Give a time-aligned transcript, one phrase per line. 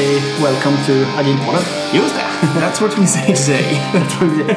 [0.00, 1.64] say welcome to Agilpodden.
[1.92, 2.30] Just that.
[2.62, 3.70] That's what we say today.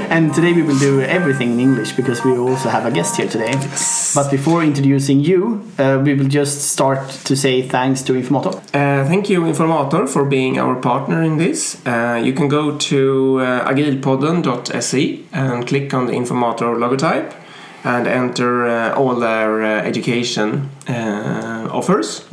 [0.16, 3.28] and today we will do everything in English because we also have a guest here
[3.28, 3.52] today.
[3.52, 4.16] Yes.
[4.16, 5.40] But before introducing you,
[5.78, 8.54] uh, we will just start to say thanks to Informator.
[8.74, 11.62] Uh, thank you, Informator, for being our partner in this.
[11.86, 17.43] Uh, you can go to uh, agilpodden.se and click on the Informator logotype
[17.84, 22.26] and enter uh, all their uh, education uh, offers.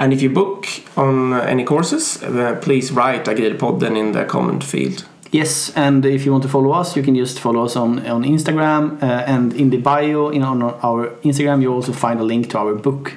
[0.00, 4.64] And if you book on uh, any courses, uh, please write Agilpodden in the comment
[4.64, 5.04] field.
[5.32, 8.24] Yes, and if you want to follow us, you can just follow us on, on
[8.24, 9.00] Instagram.
[9.02, 12.58] Uh, and in the bio in on our Instagram, you also find a link to
[12.58, 13.12] our book,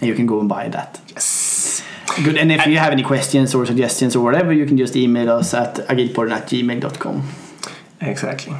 [0.00, 1.00] and you can go and buy that.
[1.08, 1.82] Yes.
[2.24, 2.38] Good.
[2.38, 5.52] And if you have any questions or suggestions or whatever, you can just email us
[5.52, 7.28] at agilpodden at gmail.com.
[8.00, 8.54] Exactly.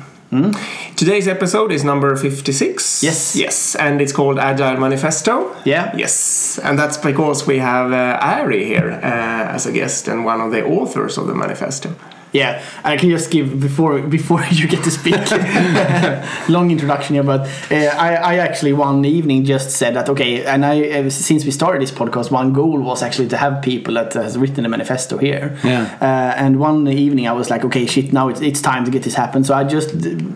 [0.96, 3.02] Today's episode is number 56.
[3.02, 3.34] Yes.
[3.34, 5.56] Yes, and it's called Agile Manifesto.
[5.64, 5.92] Yeah.
[5.96, 10.40] Yes, and that's because we have uh, Arie here uh, as a guest and one
[10.40, 11.94] of the authors of the manifesto.
[12.32, 15.14] Yeah, I can just give before before you get to speak.
[16.48, 20.64] Long introduction here, but uh, I, I actually one evening just said that okay, and
[20.64, 24.12] I uh, since we started this podcast, one goal was actually to have people that
[24.14, 25.56] has written a manifesto here.
[25.64, 25.96] Yeah.
[26.00, 26.04] Uh,
[26.36, 29.14] and one evening I was like, okay, shit, now it's, it's time to get this
[29.14, 29.44] happen.
[29.44, 29.90] So I just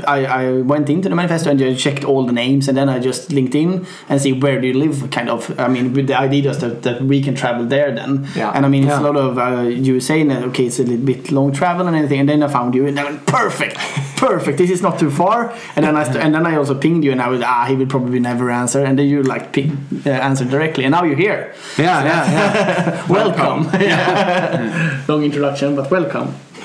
[0.06, 2.98] I, I went into the manifesto and just checked all the names, and then I
[2.98, 5.58] just linked in and see where do you live, kind of.
[5.58, 8.26] I mean, with the idea just that, that we can travel there then.
[8.34, 8.50] Yeah.
[8.50, 9.00] And I mean, it's Yeah.
[9.00, 11.96] a lot of uh, you saying that okay, it's a little bit long travel and
[11.96, 13.77] anything, and then I found you and I went perfect,
[14.16, 14.58] perfect.
[14.58, 15.52] This is not too far.
[15.77, 17.74] And then I st- and then I also pinged you and I was ah he
[17.77, 19.70] will probably never answer, and then you like ping,
[20.06, 21.55] uh, answered directly, and now you're here.
[21.78, 23.06] Yeah, yeah, yeah.
[23.18, 23.70] Welcome.
[23.80, 25.05] Yeah.
[25.08, 26.28] long introduction, but welcome.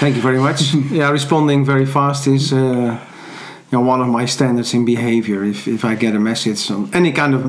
[0.00, 0.74] Thank you very much.
[0.90, 5.44] Yeah, responding very fast is uh, you know, one of my standards in behavior.
[5.44, 7.42] If, if I get a message on any kind of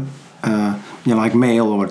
[0.44, 1.90] uh, you know, like mail or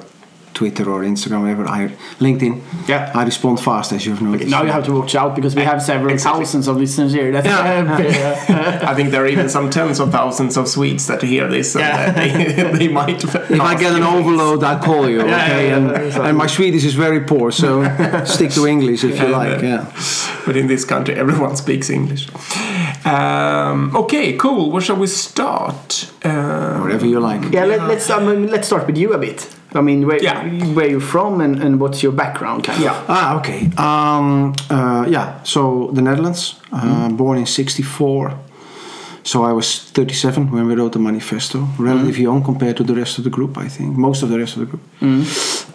[0.62, 1.80] Twitter or Instagram, whatever, I
[2.26, 2.54] LinkedIn,
[2.92, 3.10] Yeah.
[3.20, 4.48] I respond fast as you've noticed.
[4.56, 6.44] Now you have to watch out because we have several Exactly.
[6.44, 7.28] thousands of listeners here.
[7.34, 8.84] That's Yeah.
[8.90, 11.82] I think there are even some tens of thousands of Swedes that hear this and
[11.84, 12.12] Yeah.
[12.18, 12.28] they,
[12.78, 13.24] they might.
[13.24, 15.30] if I get an overload, I call you, okay?
[15.30, 17.70] Yeah, yeah, and, yeah, and my Swedish is very poor, so
[18.24, 19.62] stick to English if you Yeah, like.
[19.62, 19.70] yeah.
[19.72, 19.84] Yeah.
[20.46, 22.24] But in this country, everyone speaks English.
[23.04, 24.70] Um, okay, cool.
[24.72, 25.88] Where shall we start?
[26.24, 27.42] Uh, Wherever you like.
[27.56, 29.40] Yeah, let, let's I mean, let's start with you a bit.
[29.74, 30.42] I mean, where Yeah.
[30.74, 32.84] where you're from and, and what's your background, kind of.
[32.84, 33.04] Yeah.
[33.08, 33.70] Ah, okay.
[33.76, 38.32] Um, uh, yeah, so the Netherlands, uh, born in 64.
[39.24, 43.18] So I was 37 when we wrote the manifesto, relatively young compared to the rest
[43.18, 44.82] of the group, I think, most of the rest of the group.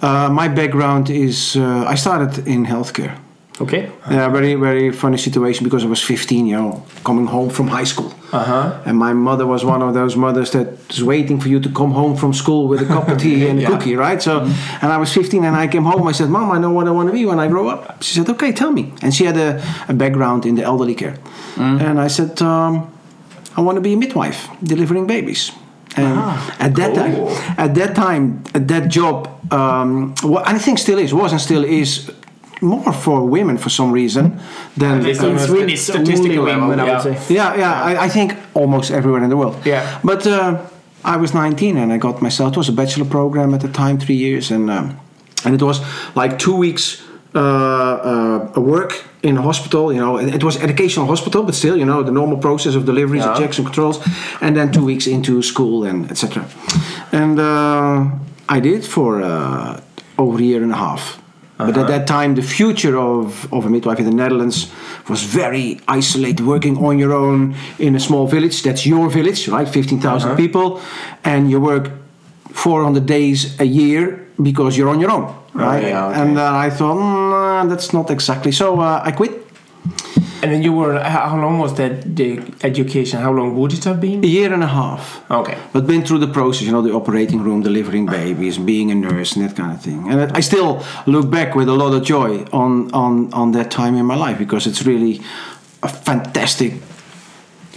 [0.03, 3.15] Uh, my background is uh, I started in healthcare.
[3.59, 3.90] Okay.
[4.12, 7.85] Yeah, very, very funny situation because I was 15, you know, coming home from high
[7.85, 8.13] school.
[8.31, 8.81] Uh huh.
[8.85, 11.91] And my mother was one of those mothers that is waiting for you to come
[11.91, 13.69] home from school with a cup of tea and a Yeah.
[13.69, 14.22] cookie, right?
[14.22, 14.41] So,
[14.81, 16.07] and I was 15 and I came home.
[16.07, 18.03] I said, Mom, I know what I want to be when I grow up.
[18.03, 18.84] She said, Okay, tell me.
[19.01, 21.16] And she had a, a background in the elderly care.
[21.57, 22.74] And I said, um,
[23.57, 25.51] I want to be a midwife, delivering babies.
[25.95, 26.19] And
[26.59, 26.95] at that cool.
[26.95, 31.41] time, at that time, at that job, um, what I think still is, was and
[31.41, 32.12] still is,
[32.62, 34.40] more for women for some reason
[34.78, 37.19] than uh, it's only statistical women, level, I would yeah.
[37.19, 37.34] say.
[37.35, 37.84] yeah, yeah.
[37.84, 39.56] I, I think almost everywhere in the world.
[39.66, 40.00] Yeah.
[40.03, 40.66] But uh,
[41.03, 42.53] I was 19 and I got myself.
[42.53, 45.00] It was a bachelor program at the time, three years, and um,
[45.45, 45.81] and it was
[46.16, 47.03] like two weeks
[47.35, 49.94] uh, uh, work in a hospital.
[49.94, 53.24] You know, it was educational hospital, but still, you know, the normal process of deliveries,
[53.24, 53.38] Yeah.
[53.38, 54.00] checks and controls,
[54.41, 56.45] and then two weeks into school and etc.
[57.12, 58.09] And uh,
[58.50, 59.79] I did for uh,
[60.18, 61.19] over a year and a half.
[61.57, 64.72] But at that time, the future of, of a midwife in the Netherlands
[65.09, 68.62] was very isolated, working on your own in a small village.
[68.62, 69.68] That's your village, right?
[69.68, 70.79] 15,000 people.
[71.23, 71.90] And you work
[72.51, 75.84] 400 days a year because you're on your own, right?
[75.84, 76.22] yeah, okay.
[76.22, 78.51] And uh, I thought, mm, that's not exactly.
[78.51, 79.46] So uh, I quit.
[80.47, 80.97] And then you were.
[80.97, 83.19] How long was that the education?
[83.19, 84.23] How long would it have been?
[84.23, 85.29] A year and a half.
[85.29, 85.57] Okay.
[85.73, 89.35] But been through the process, you know, the operating room, delivering babies, being a nurse,
[89.35, 90.09] and that kind of thing.
[90.09, 93.95] And I still look back with a lot of joy on on on that time
[93.95, 95.19] in my life because it's really
[95.83, 96.71] a fantastic,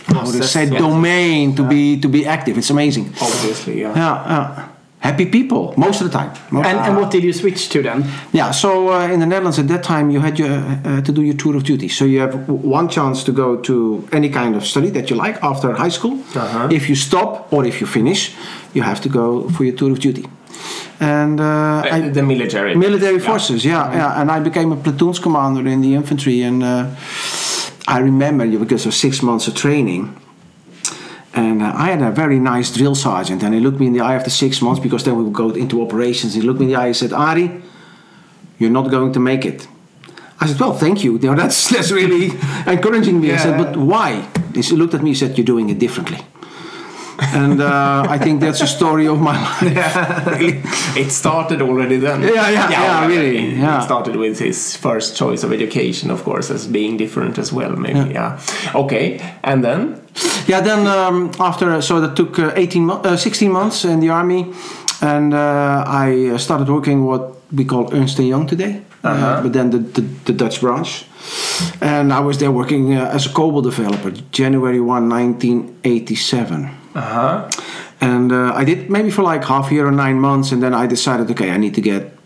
[0.06, 2.56] how to Process, say, domain to be to be active.
[2.56, 3.06] It's amazing.
[3.20, 3.94] Obviously, yeah.
[3.96, 4.68] Yeah, yeah.
[5.00, 6.30] Happy people most of the time.
[6.50, 8.04] Most- And, and what did you switch to then?
[8.32, 10.50] yeah, so uh, in the Netherlands at that time you had your,
[10.84, 11.88] uh, to do your tour of duty.
[11.88, 13.74] So you have w- one chance to go to
[14.12, 16.18] any kind of study that you like after high school.
[16.34, 16.68] Uh-huh.
[16.70, 18.34] If you stop or if you finish,
[18.74, 20.24] you have to go for your tour of duty.
[21.00, 22.74] And uh, Uh, I, the military.
[22.74, 23.26] military Yeah.
[23.30, 24.20] forces, yeah, yeah.
[24.20, 26.84] And I became a platoon's commander in the infantry, and uh,
[27.88, 30.14] I remember you because of six months of training.
[31.32, 34.00] And uh, I had a very nice drill sergeant, and he looked me in the
[34.00, 36.34] eye after six months because then we would go into operations.
[36.34, 37.62] He looked me in the eye and said, "Arie,
[38.58, 39.66] you're not going to make it.
[40.40, 41.18] I said, well, thank you.
[41.22, 42.30] You know, that's that's really
[42.66, 43.32] encouraging me.
[43.32, 44.26] I said, but why?
[44.54, 46.18] He looked at me and said, you're doing it differently.
[47.20, 50.96] and uh, I think that's a story of my life.
[50.96, 52.22] it started already then.
[52.22, 53.78] Yeah, yeah, yeah, well, really, yeah.
[53.78, 57.76] it started with his first choice of education, of course, as being different as well.
[57.76, 58.40] Maybe, yeah.
[58.74, 59.99] Okay, and then
[60.46, 64.08] Yeah, then um, after, so that took uh, 18 mo- uh, 16 months in the
[64.08, 64.52] army,
[65.00, 69.70] and uh, I uh, started working what we call Ernst Young today, uh, but then
[69.70, 71.04] the, the, the Dutch branch.
[71.80, 76.64] And I was there working uh, as a COBOL developer, January 1, 1987.
[76.94, 77.50] uh huh.
[78.02, 80.72] And uh, I did maybe for like half a year or nine months, and then
[80.72, 82.16] I decided, okay, I need to get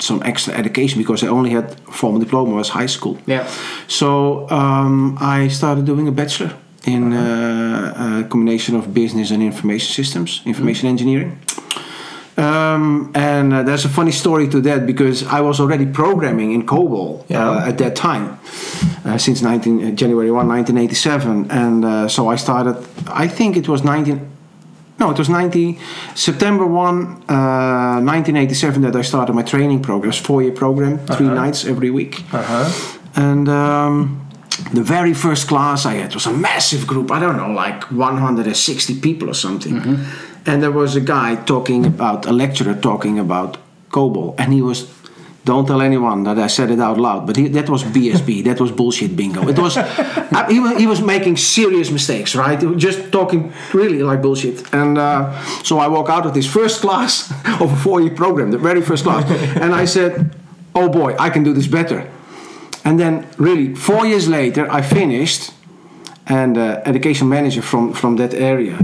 [0.00, 3.16] some extra education because I only had formal diploma was high school.
[3.26, 3.46] Yeah.
[3.86, 6.52] So um, I started doing a bachelor
[6.86, 11.38] in uh, a combination of business and information systems, information engineering.
[12.36, 16.64] Um, and uh, there's a funny story to that because I was already programming in
[16.66, 17.50] COBOL Yeah.
[17.50, 18.38] uh, at that time,
[19.04, 21.50] uh, since 19, uh, January 1, 1987.
[21.50, 22.76] And uh, so I started,
[23.08, 24.20] I think it was 19,
[24.98, 25.78] no, it was 90,
[26.14, 26.96] September 1,
[27.28, 30.10] uh, 1987 that I started my training program.
[30.10, 32.22] A four-year program, 3 nights every week.
[32.32, 32.96] Uh huh.
[33.16, 34.29] And um,
[34.72, 37.10] the very first class I had was a massive group.
[37.10, 39.76] I don't know, like 160 people or something.
[40.46, 43.58] And there was a guy talking about, a lecturer talking about
[43.90, 44.34] COBOL.
[44.38, 44.88] And he was,
[45.44, 48.44] don't tell anyone that I said it out loud, but he, that was BSB.
[48.48, 49.46] that was bullshit bingo.
[49.48, 52.58] It was, I- he, was he was making serious mistakes, right?
[52.76, 54.72] Just talking really like bullshit.
[54.74, 55.32] And uh,
[55.62, 57.30] so I walk out of this first class
[57.60, 59.24] of a four year program, the very first class.
[59.56, 60.34] and I said,
[60.74, 62.08] oh boy, I can do this better.
[62.84, 65.52] And then, really, four years later, I finished,
[66.26, 68.78] and uh, education manager from from that area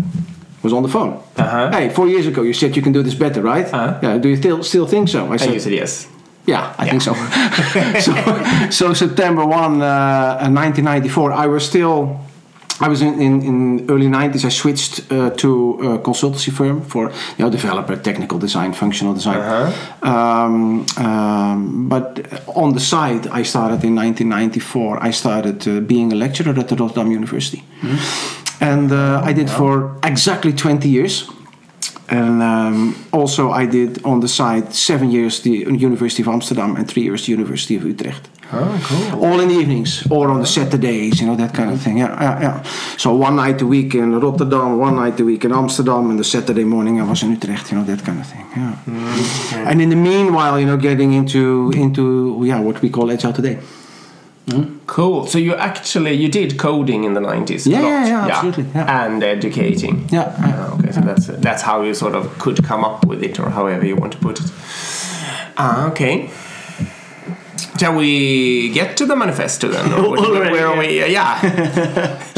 [0.63, 1.13] was on the phone.
[1.37, 1.71] Uh-huh.
[1.71, 3.67] Hey, four years ago, you said you can do this better, right?
[3.73, 3.99] Uh-huh.
[4.03, 4.19] Yeah.
[4.19, 5.33] Do you still still think so?
[5.33, 6.07] I said, you said yes.
[6.47, 7.15] yeah, I think so.
[8.01, 8.13] so.
[8.71, 12.21] So September one, uh, 1994, I was still.
[12.81, 14.45] I was in, in, in early 90s.
[14.45, 19.39] I switched uh, to a consultancy firm for you know developer, technical design, functional design.
[19.39, 20.11] Uh-huh.
[20.11, 25.03] Um, um, but on the side, I started in 1994.
[25.03, 27.65] I started uh, being a lecturer at the Rotterdam University,
[28.61, 31.31] and uh, I did for exactly 20 years.
[32.09, 36.87] And um, also, I did on the side seven years the University of Amsterdam and
[36.87, 38.29] three years the University of Utrecht.
[38.53, 39.25] Oh, cool.
[39.25, 41.99] All in the evenings or on the Saturdays, you know, that kind of thing.
[41.99, 42.63] Yeah, yeah, yeah.
[42.97, 46.25] So one night a week in Rotterdam, one night a week in Amsterdam, and the
[46.25, 48.47] Saturday morning I was in Utrecht, you know, that kind of thing.
[48.57, 49.69] Yeah.
[49.69, 53.59] And in the meanwhile, you know, getting into into yeah what we call agile today.
[54.87, 55.27] Cool.
[55.27, 57.67] So you actually you did coding in the nineties.
[57.67, 59.07] Yeah, yeah, yeah, absolutely, yeah.
[59.07, 60.09] And educating.
[60.11, 60.33] Yeah.
[60.39, 63.51] Ah, okay, so that's that's how you sort of could come up with it, or
[63.51, 64.53] however you want to put it.
[65.59, 66.31] Ah, okay.
[67.79, 69.93] Shall we get to the manifesto then?
[69.93, 71.13] Already, where are we?
[71.13, 72.23] Yeah.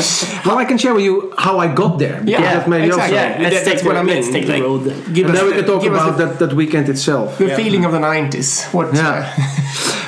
[0.46, 2.22] Well, I can share with you how I got there.
[2.24, 3.16] Yeah, that exactly.
[3.16, 4.14] Yeah, let's That- take that's what the- I mean.
[4.16, 4.84] let's take the like, road.
[5.12, 7.36] Give And us then we can talk us about the, that, that weekend itself.
[7.38, 8.64] the feeling of the nineties.
[8.72, 8.94] What?
[8.94, 9.34] Yeah.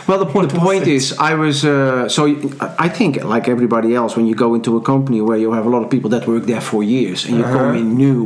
[0.09, 2.21] Well, the point, the point is, I was uh, so
[2.87, 5.69] I think like everybody else, when you go into a company where you have a
[5.69, 8.21] lot of people that work there for years, and you come in new,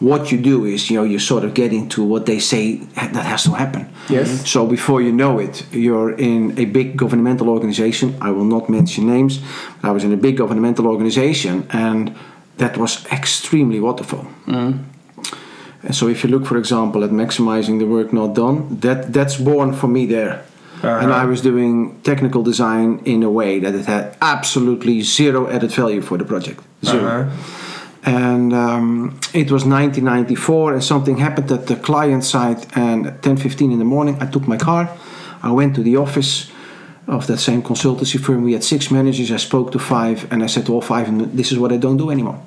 [0.00, 3.26] what you do is you know you sort of get into what they say that
[3.32, 3.82] has to happen.
[4.08, 4.28] Yes.
[4.48, 8.06] So before you know it, you're in a big governmental organization.
[8.28, 9.40] I will not mention names.
[9.80, 12.02] But I was in a big governmental organization, and
[12.62, 14.26] that was extremely waterfall.
[15.82, 19.36] And so if you look, for example, at maximizing the work not done, that that's
[19.50, 20.34] born for me there.
[21.02, 25.72] And I was doing technical design in a way that it had absolutely zero added
[25.72, 26.60] value for the project.
[26.84, 27.24] 0 Uh-huh.
[28.04, 32.60] And um, it was 1994, and something happened at the client side.
[32.74, 34.88] And at 10:15 in the morning, I took my car.
[35.42, 36.50] I went to the office
[37.06, 38.44] of that same consultancy firm.
[38.44, 39.30] We had six managers.
[39.30, 41.96] I spoke to five, and I said to all five, "This is what I don't
[41.96, 42.40] do anymore."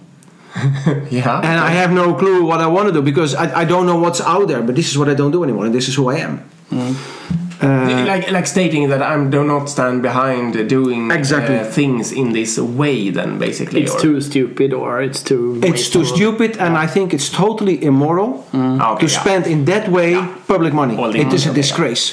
[1.10, 1.38] Yeah.
[1.40, 3.98] and I have no clue what I want to do because I, I don't know
[3.98, 4.62] what's out there.
[4.62, 6.44] But this is what I don't do anymore, and this is who I am.
[6.70, 6.96] Mm.
[7.64, 11.58] Uh, like like stating that I do not stand behind doing Exactly.
[11.60, 13.12] uh, things in this way.
[13.12, 15.60] Then basically, It's or- too stupid or it's too.
[15.64, 19.22] it's too stupid, and I think it's totally immoral Ah, okay, to yeah.
[19.22, 20.16] spend in that way
[20.48, 20.96] public money.
[20.98, 21.54] All It is a money, yeah.
[21.62, 22.06] disgrace,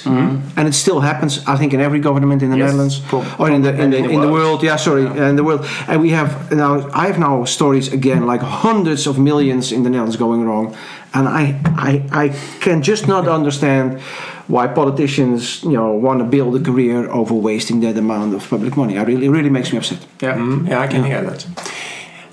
[0.57, 1.41] and it still happens.
[1.47, 3.93] I think in every government in the Yes, Netherlands prob- or in the in and
[3.93, 4.61] the, in the in the world.
[4.61, 4.63] world.
[4.63, 5.65] Yeah, sorry, in the world.
[5.89, 6.73] And we have now.
[7.03, 10.67] I have now stories again, like hundreds of millions in the Netherlands going wrong,
[11.17, 11.43] and I
[11.91, 11.93] I
[12.25, 12.27] I
[12.65, 13.99] can just not understand
[14.49, 18.77] why politicians you know want to build a career over wasting that amount of public
[18.77, 18.99] money.
[18.99, 19.99] I really it really makes me upset.
[20.21, 20.37] Yeah.
[20.37, 21.47] Mm, yeah, I can hear that.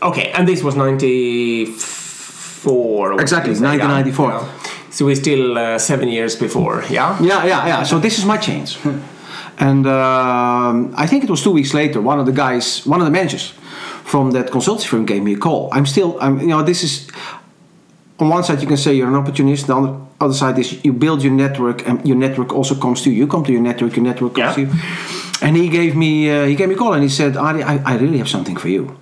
[0.02, 3.22] Okay, and this was 94.
[3.22, 3.78] Exactly, did you say?
[3.78, 4.48] 1994.
[4.92, 7.18] So we're still uh, seven years before, yeah?
[7.22, 7.84] Yeah, yeah, yeah.
[7.84, 8.78] So this is my change.
[9.58, 13.06] and um, I think it was two weeks later, one of the guys, one of
[13.06, 13.54] the managers
[14.06, 15.68] from that consultancy firm gave me a call.
[15.74, 17.08] I'm still, I'm, you know, this is,
[18.20, 20.94] on one side you can say you're an opportunist, on the other side is you
[20.94, 23.18] build your network and your network also comes to you.
[23.18, 24.66] You come to your network, your network comes Yeah.
[24.66, 24.80] to you.
[25.42, 27.76] And he gave me, uh, he gave me a call and he said, Arie, I,
[27.94, 28.98] I really have something for you.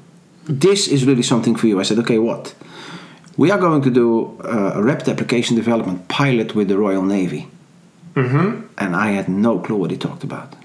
[0.45, 1.79] This is really something for you.
[1.79, 2.55] I said, okay, what?
[3.37, 7.47] We are going to do uh, a rapid application development pilot with the Royal Navy.
[8.15, 8.67] Mm-hmm.
[8.77, 10.55] And I had no clue what he talked about.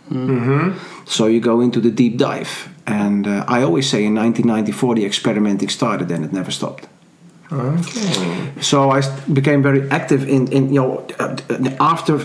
[1.06, 2.68] So you go into the deep dive.
[2.86, 6.88] And uh, I always say in 1994 the experimenting started and it never stopped.
[7.50, 8.52] Okay.
[8.60, 9.00] So I
[9.32, 11.36] became very active in, in you know, uh,
[11.80, 12.20] after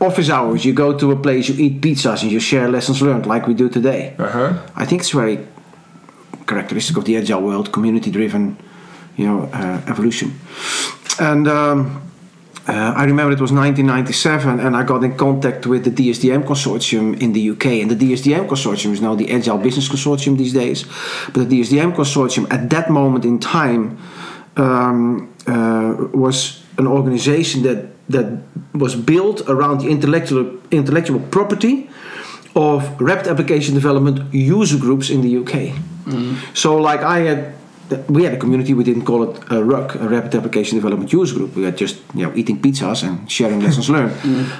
[0.00, 3.26] office hours, you go to a place, you eat pizzas, and you share lessons learned
[3.26, 4.14] like we do today.
[4.18, 4.58] Uh-huh.
[4.76, 5.38] I think it's very
[6.46, 8.56] characteristic of the agile world, community-driven,
[9.16, 10.38] you know, uh, evolution.
[11.18, 12.02] And um,
[12.66, 17.20] uh, I remember it was 1997, and I got in contact with the DSDM consortium
[17.20, 17.66] in the UK.
[17.82, 20.84] And the DSDM consortium is now the Agile Business Consortium these days.
[21.32, 23.98] But the DSDM consortium, at that moment in time,
[24.56, 28.26] um, uh, was an organization that that
[28.74, 31.88] was built around the intellectual intellectual property
[32.54, 35.74] of rapid application development user groups in the UK.
[36.54, 37.54] So, like I had,
[38.08, 38.74] we had a community.
[38.74, 41.54] We didn't call it a RUC, a Rapid Application Development User Group.
[41.54, 44.14] We were just you know eating pizzas and sharing lessons learned.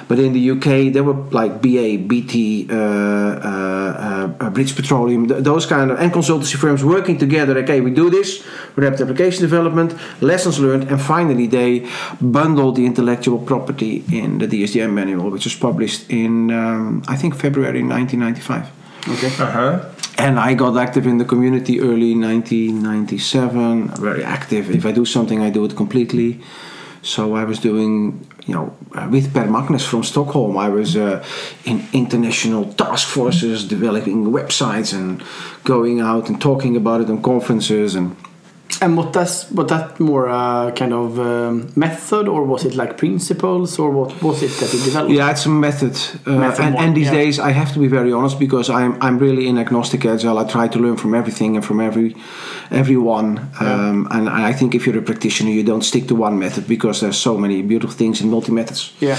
[0.07, 5.43] But in the UK, there were like BA, BT, uh, uh, uh, British Petroleum, th-
[5.43, 7.57] those kind of and consultancy firms working together.
[7.59, 11.87] Okay, we do this rapid application development, lessons learned, and finally they
[12.21, 17.35] bundled the intellectual property in the DSDM manual, which was published in um, I think
[17.35, 18.71] February 1995.
[19.07, 19.27] Okay.
[19.27, 19.94] Uh-huh.
[20.17, 23.89] And I got active in the community early 1997.
[23.89, 24.71] Very active.
[24.71, 26.41] If I do something, I do it completely.
[27.01, 30.57] So I was doing, you know, uh, with Per Magnus from Stockholm.
[30.57, 31.23] I was uh,
[31.65, 35.23] in international task forces, developing websites and
[35.63, 38.15] going out and talking about it on conferences and
[38.81, 42.97] And what does was that more uh, kind of um, method, or was it like
[42.97, 45.13] principles, or what was it that you developed?
[45.13, 45.97] Yeah, it's a method.
[46.25, 47.13] Uh, Method and, and these yeah.
[47.13, 50.37] days, I have to be very honest because I'm I'm really in agnostic agile.
[50.37, 52.15] I try to learn from everything and from every
[52.69, 53.49] everyone.
[53.59, 56.99] Um, and I think if you're a practitioner, you don't stick to one method because
[56.99, 58.91] there's so many beautiful things in multi methods.
[58.99, 59.17] Yeah.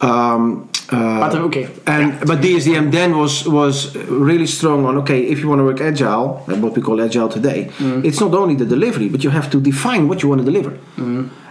[0.00, 1.68] Um, But okay.
[1.86, 5.80] and but DSDM then was was really strong on okay if you want to work
[5.80, 7.70] agile uh, what we call agile today
[8.04, 10.78] it's not only the delivery but you have to define what you want to deliver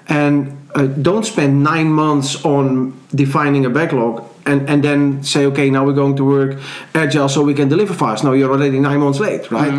[0.07, 0.37] and
[0.75, 5.83] uh, don't spend nine months on defining a backlog and, and then say okay now
[5.85, 6.59] we're going to work
[6.93, 9.73] agile so we can deliver fast now you're already nine months late right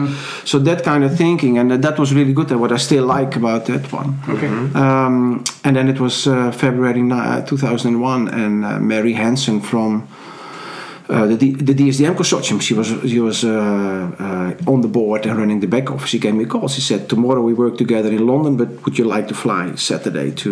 [0.45, 3.37] so that kind of thinking and that was really good and what I still like
[3.37, 4.49] about that one Okay.
[4.75, 10.07] um, and then it was uh, February ni- uh, 2001, and uh, Mary Hansen from
[11.09, 13.51] uh, the, D- the DSDM consortium, she was she was uh,
[14.19, 16.11] uh, on the board and running the back office.
[16.11, 16.67] She gave me a call.
[16.69, 20.33] She said, "Tomorrow we work together in London, but would you like to fly Saturday
[20.43, 20.51] to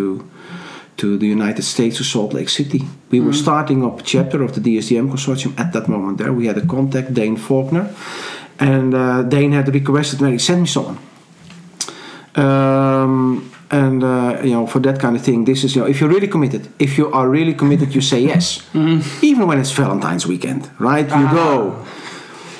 [0.97, 4.51] to the United States to Salt Lake City?" We were starting up a chapter of
[4.53, 6.17] the DSDM consortium at that moment.
[6.17, 7.87] There, we had a contact, Dane Faulkner,
[8.59, 10.97] and uh, Dane had requested, "Mary, send me someone."
[12.35, 15.99] Um, and uh, you know, for that kind of thing, this is you know, if
[15.99, 18.61] you're really committed, if you are really committed, you say yes,
[19.21, 21.07] even when it's Valentine's weekend, right?
[21.07, 21.85] You go.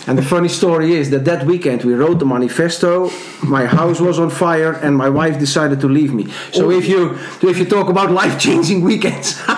[0.08, 3.10] And the funny story is that that weekend we wrote the manifesto.
[3.44, 6.26] My house was on fire, and my wife decided to leave me.
[6.52, 9.42] So if you if you talk about life changing weekends,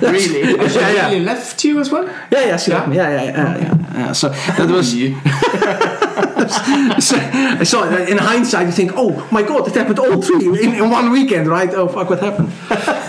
[0.00, 0.42] Really?
[0.68, 2.06] She yeah, really left you as well?
[2.30, 2.90] Yeah, yeah, she Yeah?
[2.90, 4.12] yeah, yeah, yeah, yeah, yeah.
[4.12, 4.94] So that was.
[4.94, 5.14] you.
[7.00, 7.16] so,
[7.64, 11.10] so in hindsight, you think, oh my god, it happened all three in, in one
[11.10, 11.72] weekend, right?
[11.74, 12.50] Oh fuck, what happened?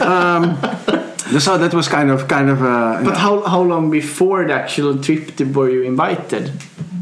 [0.02, 0.58] Um,
[1.40, 2.62] so that was kind of, kind of.
[2.62, 6.52] Uh, But how how long before the actual trip were you invited?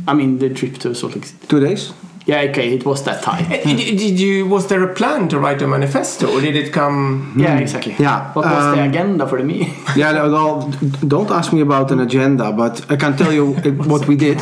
[0.07, 1.47] I mean, the trip to Salt Lake City.
[1.47, 1.93] two days.
[2.25, 3.45] Yeah, okay, it was that time.
[3.51, 4.47] Uh, Did, did you?
[4.47, 7.35] Was there a plan to write a manifesto, or did it come?
[7.37, 7.95] Yeah, exactly.
[7.99, 9.73] Yeah, What was the um, agenda for the meeting?
[9.97, 10.71] Yeah, no, well,
[11.07, 13.45] don't ask me about an agenda, but I can tell you
[13.91, 14.39] what we did.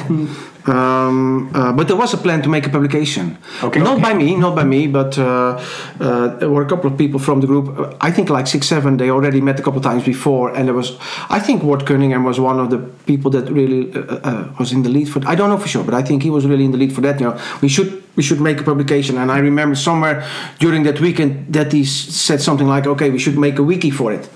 [0.67, 3.37] Um, uh, but there was a plan to make a publication.
[3.63, 3.79] Okay.
[3.79, 4.01] Not Okay.
[4.01, 5.59] by me, not by me, but uh,
[5.99, 7.95] uh, there were a couple of people from the group.
[7.99, 8.97] I think like six, seven.
[8.97, 10.97] They already met a couple of times before, and there was.
[11.29, 14.83] I think Ward Cunningham was one of the people that really uh, uh, was in
[14.83, 15.19] the lead for.
[15.27, 17.01] I don't know for sure, but I think he was really in the lead for
[17.01, 17.19] that.
[17.19, 19.17] You know, we should we should make a publication.
[19.17, 20.23] And I remember somewhere
[20.59, 24.13] during that weekend that he said something like, "Okay, we should make a wiki for
[24.13, 24.29] it."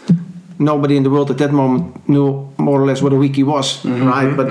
[0.57, 3.83] Nobody in the world at that moment knew more or less what a wiki was,
[3.85, 4.33] right?
[4.37, 4.47] But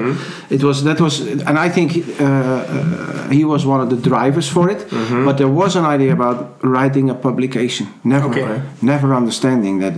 [0.50, 4.48] it was that was, and I think uh, uh, he was one of the drivers
[4.48, 4.86] for it.
[5.24, 7.86] But there was an idea about writing a publication.
[8.04, 8.60] Never, Okay.
[8.82, 9.94] never understanding that,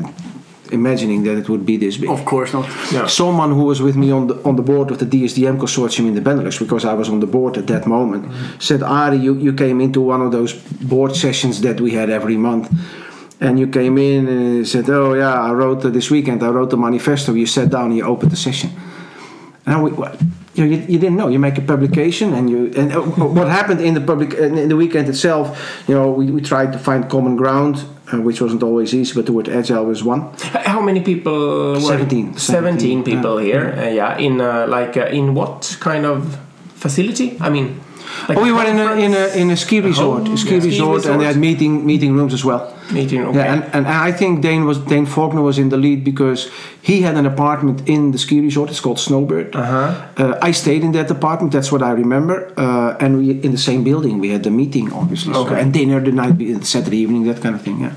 [0.73, 2.67] imagining that it would be this big Of course not.
[2.93, 3.07] Yeah.
[3.07, 6.15] someone who was with me on the on the board of the DSDM consortium in
[6.15, 8.25] the Benelux because I was on the board at that moment
[8.59, 10.53] said Arie you, you came into one of those
[10.91, 12.67] board sessions that we had every month
[13.41, 16.71] and you came in and said oh yeah I wrote uh, this weekend I wrote
[16.71, 18.71] the manifesto you sat down and you opened the session
[19.67, 20.17] and we, well,
[20.55, 21.29] you, you, you didn't know.
[21.29, 24.77] You make a publication, and you and uh, what happened in the public in the
[24.77, 25.85] weekend itself.
[25.89, 29.27] You know, we, we tried to find common ground, uh, which wasn't always easy, but
[29.27, 30.33] the word agile was one.
[30.41, 31.73] How many people?
[31.73, 32.39] Were 17.
[32.39, 33.75] 17 people here.
[33.77, 34.17] Uh, yeah.
[34.17, 36.39] In uh, like uh, in what kind of
[36.75, 37.37] facility?
[37.41, 37.81] I mean.
[38.29, 40.61] Like Oh, we were in a in a in a ski resort, a ski Yeah.
[40.61, 42.63] Ski resort, and they had meeting meeting rooms as well.
[42.93, 43.21] meeting.
[43.27, 43.39] Okay.
[43.39, 46.41] Yeah, and, and I think Dane was Dane Faulkner was in the lead because
[46.83, 48.71] he had an apartment in the ski resort.
[48.71, 49.55] It's called Snowbird.
[49.57, 50.23] Uh-huh.
[50.23, 51.53] Uh, I stayed in that apartment.
[51.53, 52.37] That's what I remember.
[52.57, 54.21] Uh, and we in the same building.
[54.21, 55.33] We had the meeting, obviously.
[55.35, 57.81] So- and dinner the night, Saturday evening, that kind of thing.
[57.81, 57.93] Yeah.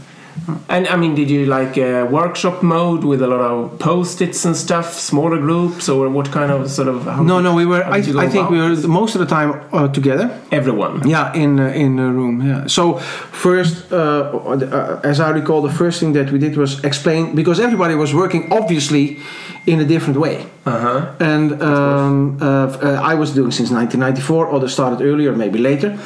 [0.69, 4.55] And I mean, did you like uh, workshop mode with a lot of post-its and
[4.55, 7.03] stuff, smaller groups, or what kind of sort of?
[7.03, 7.83] How No, no, we were.
[7.83, 10.29] I, did you go I think we were most of the time uh, together.
[10.51, 11.07] Everyone.
[11.07, 12.41] Yeah, in uh, in a room.
[12.41, 12.67] Yeah.
[12.67, 12.99] So
[13.31, 17.59] first, uh, uh, as I recall, the first thing that we did was explain because
[17.59, 19.19] everybody was working obviously
[19.65, 20.45] in a different way.
[20.65, 21.15] Uh huh.
[21.19, 24.53] And um, uh, I was doing since 1994.
[24.53, 25.97] Others started earlier, maybe later.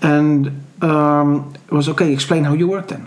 [0.00, 2.12] And um, it was okay.
[2.12, 3.06] Explain how you work then.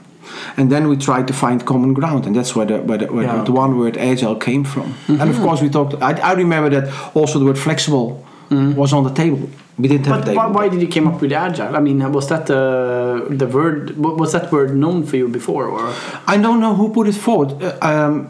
[0.58, 3.24] And then we tried to find common ground, and that's where the, where the, where
[3.26, 3.44] Yeah.
[3.44, 4.94] the one word agile came from.
[5.08, 5.94] And of course, we talked.
[6.02, 9.50] I, I remember that also the word flexible was on the table.
[9.78, 10.56] We didn't have But a why, table.
[10.56, 11.76] why did you came up with agile?
[11.76, 12.56] I mean, was that uh,
[13.42, 13.98] the word?
[13.98, 15.94] Was that word known for you before, or
[16.28, 17.50] I don't know who put it forward.
[17.62, 18.30] Uh, um,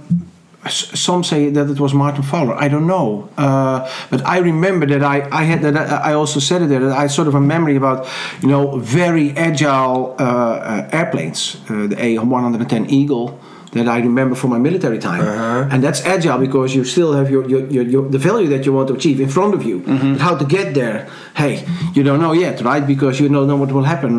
[0.69, 2.55] some say that it was Martin Fowler.
[2.55, 6.61] I don't know, uh, but I remember that I, I had that I also said
[6.63, 8.07] it there that I sort of a memory about
[8.41, 13.39] you know very agile uh, uh, airplanes, uh, the A110 Eagle.
[13.75, 15.69] That I remember from my military time, uh-huh.
[15.71, 18.71] and that's agile because you still have your, your, your, your the value that you
[18.77, 19.81] want to achieve in front of you.
[19.81, 20.13] Mm-hmm.
[20.13, 21.09] But how to get there?
[21.35, 21.53] Hey,
[21.93, 22.85] you don't know yet, right?
[22.93, 24.13] Because you don't know what will happen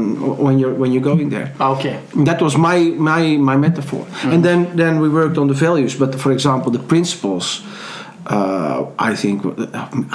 [0.46, 1.48] when you're when you're going there.
[1.58, 1.96] Okay?
[2.28, 2.78] That was my
[3.10, 4.04] my my metaphor.
[4.04, 4.32] Mm-hmm.
[4.32, 5.96] And then then we worked on the values.
[6.02, 7.62] But for example, the principles.
[8.28, 9.42] Uh, I think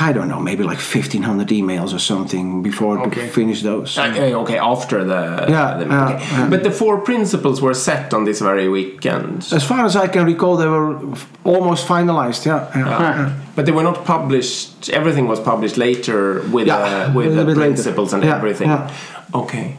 [0.07, 3.21] I don't know, maybe like fifteen hundred emails or something before Okay.
[3.27, 3.97] to finish those.
[3.97, 5.45] Uh, uh, okay, after the.
[5.49, 6.19] Yeah, the- okay.
[6.31, 6.49] yeah.
[6.49, 9.47] But the four principles were set on this very weekend.
[9.53, 10.97] As far as I can recall, they were
[11.45, 12.45] almost finalized.
[12.45, 12.99] Yeah, yeah.
[12.99, 13.33] Yeah.
[13.55, 14.89] But they were not published.
[14.89, 17.59] Everything was published later with Yeah, uh, with the bit later.
[17.61, 18.69] principles and everything.
[19.33, 19.77] Okay.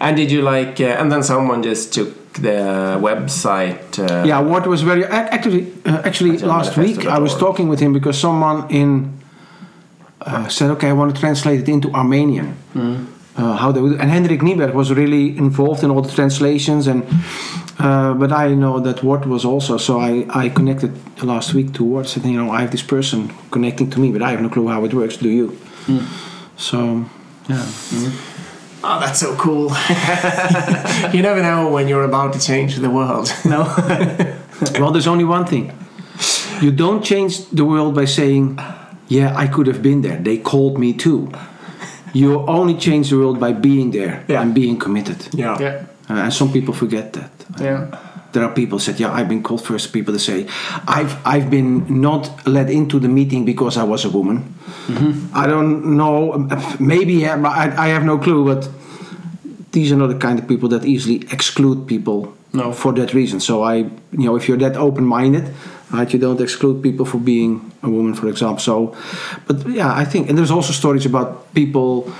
[0.00, 0.80] And did you like?
[0.80, 3.98] Uh, and then someone just took the website.
[3.98, 7.92] Uh, Yeah, what was very actually uh, actually last week I was talking with him
[7.92, 8.88] because someone in
[10.26, 12.48] uh, said, "Okay, I want to translate it into Armenian."
[13.36, 17.02] Uh, how they would, and Hendrik Nieberg was really involved in all the translations, and
[17.78, 19.78] uh, but I know that Ward was also.
[19.78, 20.90] So I I connected
[21.22, 24.20] last week to Ward, said, "You know, I have this person connecting to me, but
[24.22, 25.16] I have no clue how it works.
[25.16, 25.46] Do you?"
[26.56, 26.78] So
[27.48, 27.64] yeah.
[28.82, 29.68] Oh, that's so cool.
[31.12, 33.32] you never know when you're about to change the world.
[33.44, 33.62] No.
[34.78, 35.72] Well, there's only one thing.
[36.60, 38.58] You don't change the world by saying,
[39.08, 40.18] "Yeah, I could have been there.
[40.18, 41.30] They called me too."
[42.12, 44.42] You only change the world by being there Yeah.
[44.42, 45.28] and being committed.
[45.32, 45.56] yeah.
[45.60, 45.82] yeah.
[46.10, 47.30] Uh, and some people forget that.
[47.60, 47.86] Yeah.
[48.32, 50.46] There are people said, "Yeah, I've been called first." People to say,
[50.86, 54.54] "I've I've been not let into the meeting because I was a woman."
[54.86, 55.36] Mm-hmm.
[55.36, 56.48] I don't know.
[56.78, 58.44] Maybe yeah, I, I have no clue.
[58.44, 58.68] But
[59.72, 62.72] these are not the kind of people that easily exclude people No.
[62.72, 63.40] for that reason.
[63.40, 65.44] So I, you know, if you're that open-minded,
[65.98, 68.60] right, you don't exclude people for being a woman, for example.
[68.60, 68.96] So,
[69.46, 72.12] but yeah, I think, and there's also stories about people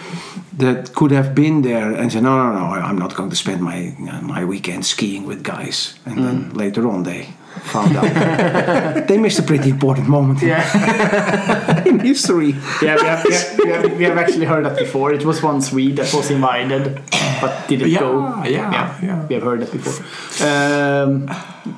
[0.59, 3.63] that could have been there and said, no, no, no, I'm not going to spend
[3.63, 6.57] my my weekend skiing with guys, and then mm.
[6.57, 7.29] later on they
[7.63, 11.85] found out they missed a pretty important moment Yeah.
[11.87, 12.55] in history.
[12.83, 15.13] Yeah, we have, we, have, we, have, we have actually heard that before.
[15.13, 17.03] It was one Swede that was invited
[17.41, 18.43] but didn't Yeah, go.
[18.45, 18.99] yeah, yeah.
[19.03, 20.47] yeah, We have heard that before.
[20.47, 21.27] Um,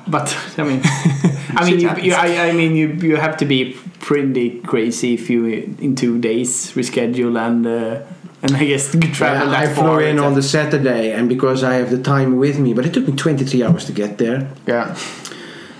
[0.07, 0.81] but I mean,
[1.55, 5.29] I mean, you, you, I, I mean, you, you have to be pretty crazy if
[5.29, 5.45] you
[5.79, 8.01] in two days reschedule and uh,
[8.41, 11.89] and I guess travel Yeah, I flew in on the Saturday, and because I have
[11.89, 14.49] the time with me, but it took me 23 hours to get there.
[14.67, 14.95] yeah.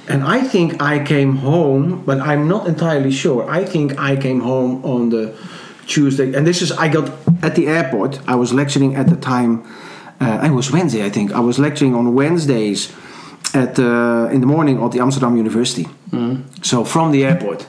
[0.08, 3.50] And I think I came home, but I'm not entirely sure.
[3.50, 5.34] I think I came home on the
[5.88, 7.10] Tuesday, and this is I got
[7.42, 8.20] at the airport.
[8.28, 9.64] I was lecturing at the time.
[10.20, 11.32] Uh, it was Wednesday, I think.
[11.32, 12.92] I was lecturing on Wednesdays
[13.54, 15.88] at uh, in the morning at the Amsterdam University.
[16.62, 17.66] So from the airport,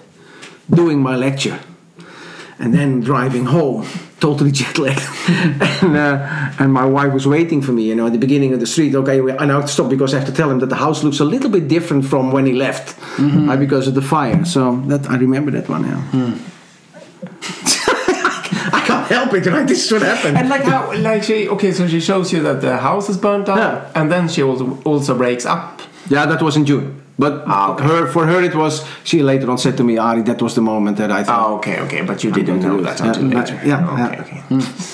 [0.70, 1.58] doing my lecture,
[2.58, 3.86] and then driving home,
[4.20, 5.02] totally jet lagged.
[5.82, 8.60] and uh, and my wife was waiting for me, you know, at the beginning of
[8.60, 8.94] the street.
[8.94, 10.76] Okay, we, I now have to stop because I have to tell him that the
[10.76, 14.44] house looks a little bit different from when he left, uh, because of the fire.
[14.44, 15.84] So that I remember that one.
[15.84, 16.34] Yeah.
[18.72, 19.66] I can't help it, right?
[19.66, 20.36] This is what happened.
[20.36, 23.46] And like how, like she, okay, so she shows you that the house is burnt
[23.46, 23.90] down, Yeah.
[23.94, 25.82] and then she also also breaks up.
[26.08, 27.00] Yeah, that was in June.
[27.16, 27.84] But Ah, okay.
[27.84, 28.84] her, for her, it was.
[29.04, 31.54] She later on said to me, "Arie, that was the moment that I thought." Oh,
[31.56, 33.06] okay, okay, but you didn't know do that it.
[33.06, 33.60] until Yeah, later.
[33.64, 34.22] yeah, okay, yeah.
[34.24, 34.40] okay.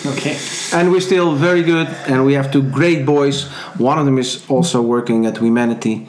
[0.12, 0.36] Okay.
[0.76, 3.44] And we're still very good, and we have two great boys.
[3.78, 6.06] One of them is also working at Wemanity,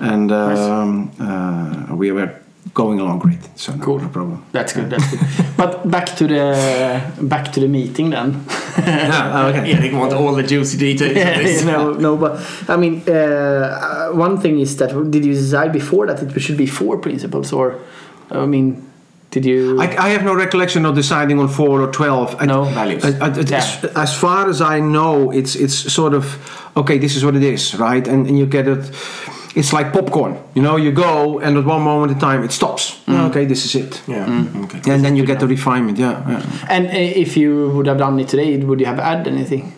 [0.00, 2.30] and um, uh, we were
[2.74, 3.38] going along great.
[3.56, 3.98] So no, Cool.
[4.00, 4.44] no problem.
[4.52, 4.88] That's good.
[4.90, 5.20] That's good.
[5.56, 8.44] but back to the back to the meeting then.
[8.78, 9.72] Yeah, okay.
[9.76, 11.64] Erik want all the juicy details of this.
[11.64, 16.22] no, no, but I mean, uh, one thing is that did you decide before that
[16.22, 17.78] it should be four principles, or
[18.30, 18.86] I mean,
[19.32, 19.80] did you?
[19.80, 22.36] I, I have no recollection of deciding on four or twelve.
[22.40, 22.64] I- No.
[22.64, 23.04] Values.
[23.04, 26.24] I- I- it- as, as far as I know, it's it's sort of
[26.76, 26.98] okay.
[26.98, 28.06] This is what it is, right?
[28.08, 28.90] And, and you get it.
[29.54, 30.36] It's like popcorn.
[30.54, 33.00] You know, you go and at one moment in time it stops.
[33.08, 34.00] Okay, this is it.
[34.06, 34.46] Yeah.
[34.64, 34.92] Okay.
[34.92, 35.98] And then you get the refinement.
[35.98, 36.42] Yeah, yeah.
[36.68, 39.72] and uh, if you would have done it today, would you have added anything?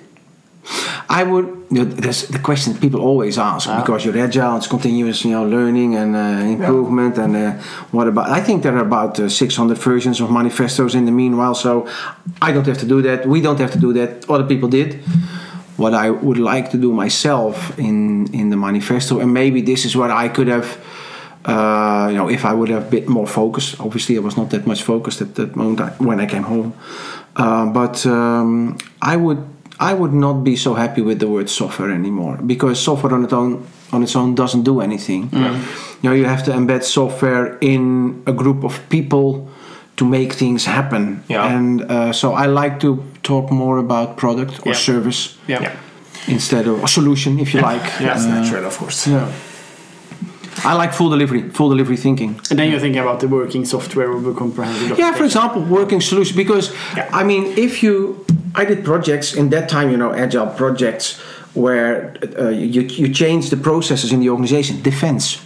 [1.08, 1.46] I would.
[1.70, 3.80] You know, that's the question people always ask Ah.
[3.80, 4.56] because you're agile.
[4.58, 7.18] It's continuous, you know, learning and uh, improvement.
[7.18, 7.52] And uh,
[7.92, 8.28] what about?
[8.28, 11.54] I think there are about uh, 600 versions of manifestos in the meanwhile.
[11.54, 11.86] So
[12.42, 13.26] I don't have to do that.
[13.26, 14.28] We don't have to do that.
[14.28, 15.00] Other people did.
[15.76, 19.94] What I would like to do myself in in the manifesto, and maybe this is
[19.96, 20.66] what I could have.
[21.44, 24.50] Uh, you know, if I would have a bit more focus, Obviously, I was not
[24.50, 26.72] that much focused at that moment I- when I came home.
[27.34, 29.42] Uh, but um, I would
[29.80, 33.32] I would not be so happy with the word software anymore because software on its
[33.32, 35.30] own on its own doesn't do anything.
[35.32, 39.48] You know, you have to embed software in a group of people
[40.02, 41.22] to make things happen.
[41.28, 41.54] Yeah.
[41.56, 42.88] And uh, so I like to
[43.22, 44.78] talk more about product or Yeah.
[44.78, 45.70] service Yeah.
[46.26, 47.84] instead of a solution, if you like.
[47.98, 49.10] That's Uh, natural, of course.
[49.10, 49.26] yeah.
[50.70, 52.30] I like full delivery, full delivery thinking.
[52.50, 54.98] And then you're thinking about the working software or the comprehensive.
[54.98, 56.36] Yeah, for example, working solution.
[56.36, 57.20] Because Yeah.
[57.20, 57.96] I mean, if you,
[58.60, 61.04] I did projects in that time, you know, agile projects
[61.54, 61.92] where
[62.38, 65.38] uh, you you change the processes in the organization, defense,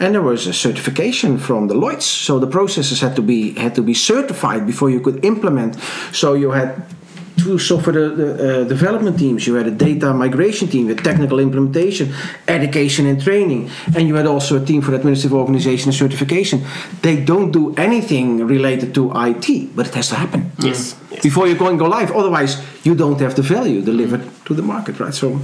[0.00, 3.74] and there was a certification from the Lloyd's, so the processes had to be had
[3.74, 5.76] to be certified before you could implement.
[6.12, 6.82] So you had
[7.38, 9.46] two software de- uh, development teams.
[9.46, 12.12] You had a data migration team, had technical implementation,
[12.46, 16.64] education and training, and you had also a team for administrative organization and certification.
[17.02, 20.50] They don't do anything related to IT, but it has to happen.
[20.58, 20.96] Yes.
[21.00, 21.07] yes.
[21.22, 24.62] Before you go and go live, otherwise you don't have the value delivered to the
[24.62, 25.14] market, right?
[25.14, 25.38] So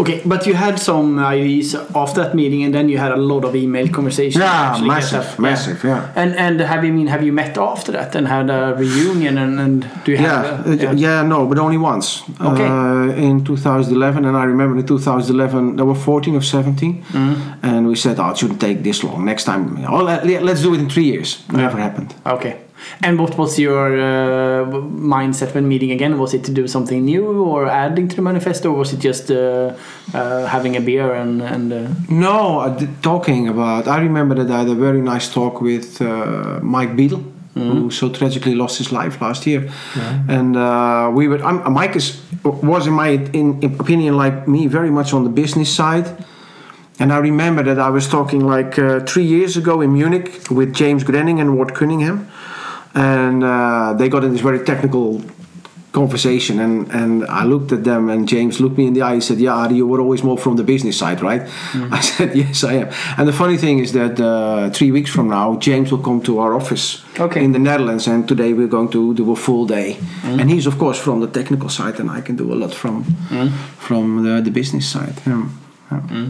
[0.00, 3.44] Okay, but you had some ideas after that meeting, and then you had a lot
[3.44, 4.42] of email conversations.
[4.42, 6.10] Yeah, massive, massive, yeah.
[6.16, 9.60] And and have you mean have you met after that and had a reunion and,
[9.60, 10.66] and do you have?
[10.66, 12.22] yeah, a- uh, yeah, no, but only once.
[12.40, 12.66] Okay.
[12.66, 17.66] Uh, in 2011, and I remember in 2011 there were 14 or 17, Mm-hmm.
[17.66, 19.24] and we said, "Oh, it shouldn't take this long.
[19.24, 22.14] Next time, oh, let, let's do it in three years." Never happened.
[22.24, 22.56] Okay.
[23.02, 24.64] And what was your uh,
[25.16, 26.18] mindset when meeting again?
[26.18, 29.30] Was it to do something new or adding to the manifesto, or was it just
[29.30, 29.74] uh,
[30.14, 31.72] uh, having a beer and and?
[31.72, 33.86] Uh, No, talking about.
[33.86, 37.22] I remember that I had a very nice talk with uh, Mike Beedle,
[37.54, 39.70] who so tragically lost his life last year,
[40.28, 41.40] and uh, we were.
[41.48, 45.30] I'm, Mike is was in my in, in opinion like me very much on the
[45.42, 46.06] business side.
[47.00, 50.70] And I remember that I was talking like uh, three years ago in Munich with
[50.74, 52.28] James Grenning and Ward Cunningham,
[52.94, 55.22] and uh, they got in this very technical
[55.92, 59.22] conversation and, and I looked at them and James looked me in the eye and
[59.22, 61.42] said yeah Adi, you were always more from the business side right?
[61.74, 62.88] I said yes I am.
[63.18, 66.38] And the funny thing is that uh, three weeks from now James will come to
[66.38, 67.44] our office Okay.
[67.44, 69.98] in the Netherlands and today we're going to do a full day.
[70.24, 73.04] And he's of course from the technical side and I can do a lot from
[73.78, 75.20] from the, the business side.
[75.26, 75.46] Yeah.
[75.90, 76.26] Yeah.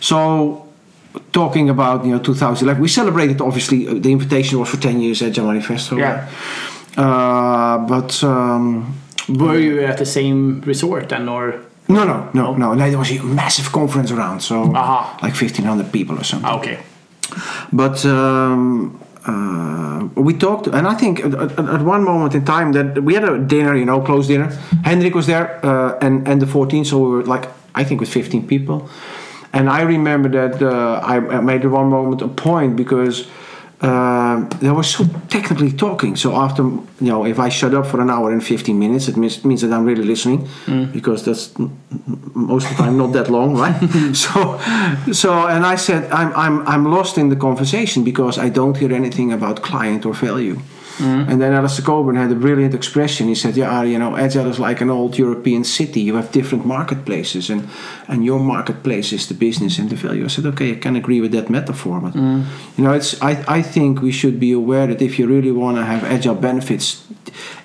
[0.00, 0.61] so
[1.32, 5.22] talking about you know 2011 we celebrated obviously uh, the invitation was for 10 years
[5.22, 6.28] at Agile Manifesto Yeah.
[6.96, 8.94] uh, but um,
[9.28, 11.54] were you at the same resort then, or?
[11.88, 15.18] no no no no there was a massive conference around so Aha.
[15.22, 16.78] like 1500 people or something okay.
[17.72, 22.72] but um, uh, we talked, and I think at, at, at one moment in time
[22.72, 24.48] that we had a dinner, you know, closed dinner.
[24.84, 28.10] Hendrik was there, uh, and and the 14, so we were like I think with
[28.10, 28.88] 15 people.
[29.52, 33.28] And I remember that uh, I I made one moment a point because
[33.82, 36.16] um, they were so technically talking.
[36.16, 39.16] So after you know, if I shut up for an hour and fifteen minutes, it
[39.16, 40.48] means, means that I'm really listening
[40.92, 41.52] because that's
[42.34, 43.76] most of the time not that long, right?
[44.14, 44.58] so,
[45.12, 48.92] so and I said I'm I'm I'm lost in the conversation because I don't hear
[48.92, 50.58] anything about client or value.
[50.98, 51.30] Mm-hmm.
[51.30, 53.28] And then Alistair Cockburn had a brilliant expression.
[53.28, 56.00] He said, "Yeah, you know, agile is like an old European city.
[56.00, 57.68] You have different marketplaces, and
[58.08, 61.20] and your marketplace is the business and the value." I said, "Okay, I can agree
[61.20, 62.42] with that metaphor, but mm-hmm.
[62.76, 65.76] you know, it's I I think we should be aware that if you really want
[65.76, 67.04] to have agile benefits,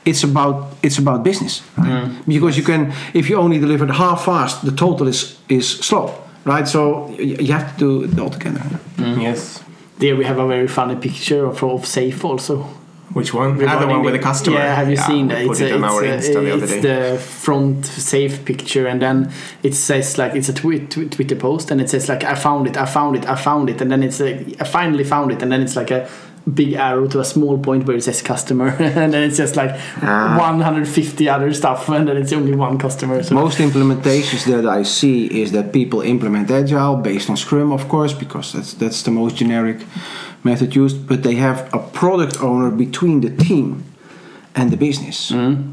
[0.06, 1.88] it's about it's about business, right?
[1.88, 2.32] Mm-hmm.
[2.32, 6.14] Because you can if you only deliver it half fast, the total is is slow,
[6.46, 6.68] right?
[6.68, 8.62] So you have to do it all together.
[8.98, 9.64] Yes.
[10.00, 12.77] There we have a very funny picture of, of SAFe also.
[13.14, 13.52] Which one?
[13.52, 14.58] Ah, the Regarding one with the customer.
[14.58, 15.48] Yeah, have you seen that?
[15.48, 19.32] Put it on our a- the other it's the front safe picture, and then
[19.64, 22.68] it says like it's a tweet, tweet, Twitter post, and it says like I found
[22.68, 25.42] it, I found it, I found it, and then it's like I finally found it,
[25.42, 26.08] and then it's like a
[26.54, 29.72] big arrow to a small point where it says customer, and then it's just like
[30.02, 30.36] Ah.
[30.38, 33.24] 150 other stuff, and then it's only one customer.
[33.24, 37.88] So Most implementations that I see is that people implement agile based on Scrum, of
[37.88, 39.78] course, because that's that's the most generic
[40.52, 40.98] method used.
[41.10, 43.68] But they have a product owner between the team
[44.58, 45.72] and the business, mm-hmm.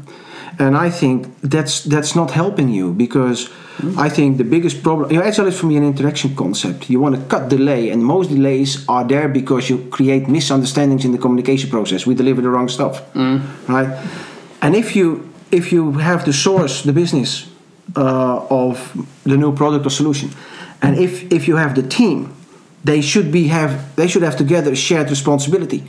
[0.63, 1.17] and I think
[1.53, 4.05] that's that's not helping you because mm-hmm.
[4.05, 5.11] I think the biggest problem.
[5.11, 6.89] You know, agile is for me an interaction concept.
[6.89, 11.11] You want to cut delay, and most delays are there because you create misunderstandings in
[11.11, 12.05] the communication process.
[12.05, 13.73] We deliver the wrong stuff, mm-hmm.
[13.73, 13.89] right?
[14.61, 15.07] And if you
[15.51, 17.47] if you have the source, the business
[17.95, 18.75] uh, of
[19.23, 20.29] the new product or solution,
[20.81, 22.35] and if if you have the team,
[22.85, 25.79] they should be have they should have together a shared responsibility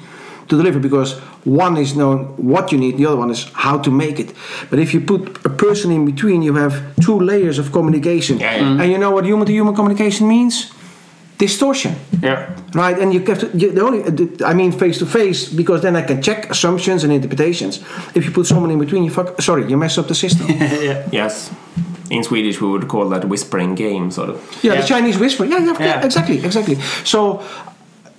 [0.49, 1.11] to deliver because
[1.45, 4.33] one is knowing what you need, the other one is how to make it.
[4.71, 6.75] But if you put a person in between, you have
[7.07, 8.81] two layers of communication, Yeah, yeah.
[8.83, 10.73] and you know what human to human communication means?
[11.39, 12.49] Distortion yeah.
[12.75, 12.99] right?
[13.03, 13.47] And you have to.
[13.59, 14.01] You, the only,
[14.51, 17.81] I mean, face to face, because then I can check assumptions and interpretations.
[18.15, 19.43] If you put someone in between, you fuck.
[19.43, 20.47] Sorry, you mess up the system.
[20.49, 21.09] yeah, yeah.
[21.13, 21.51] Yes.
[22.11, 24.37] In Swedish, we would call that whispering game, sort of.
[24.63, 24.81] Yeah.
[24.81, 25.45] the Chinese whisper.
[25.45, 26.05] Yeah, yeah, Yeah.
[26.05, 26.77] exactly, exactly.
[27.05, 27.41] So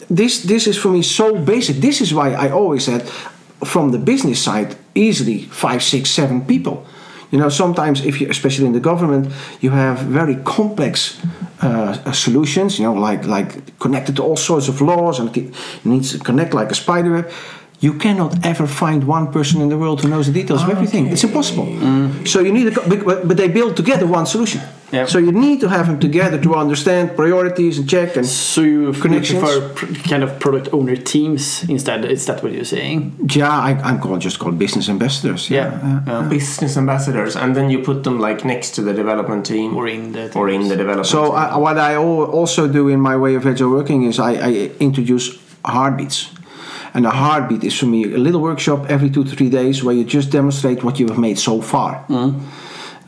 [0.10, 1.76] this this is for me so basic.
[1.82, 3.02] This is why I always said,
[3.66, 6.86] from the business side, easily five, six, seven people.
[7.32, 11.20] You know, sometimes if you, especially in the government, you have very complex
[11.62, 12.78] uh, solutions.
[12.80, 16.54] You know, like like connected to all sorts of laws, and it needs to connect
[16.54, 17.30] like a spider web.
[17.80, 21.08] You cannot ever find one person in the world who knows the details of everything.
[21.14, 21.66] It's impossible.
[21.68, 22.28] Mm.
[22.28, 24.62] So you need a, but, but they build together one solution.
[24.92, 25.06] Yeah.
[25.06, 28.90] So you need to have them together to understand priorities and check and So you
[28.90, 29.40] f- Connections?
[29.44, 32.06] prefer kind of product owner teams instead?
[32.06, 33.12] Is that what you're saying?
[33.36, 35.50] yeah, I, I'm called just called business ambassadors.
[35.50, 36.02] Yeah.
[36.08, 36.22] yeah.
[36.30, 40.14] Business ambassadors, and then you put them like next to the development team Or in
[40.14, 41.08] the or in the development.
[41.08, 41.36] So team.
[41.36, 45.38] I, what I also do in my way of agile working is I, I introduce
[45.66, 46.30] heartbeats.
[46.98, 49.94] And a heartbeat is for me a little workshop every two to three days where
[49.94, 52.04] you just demonstrate what you have made so far.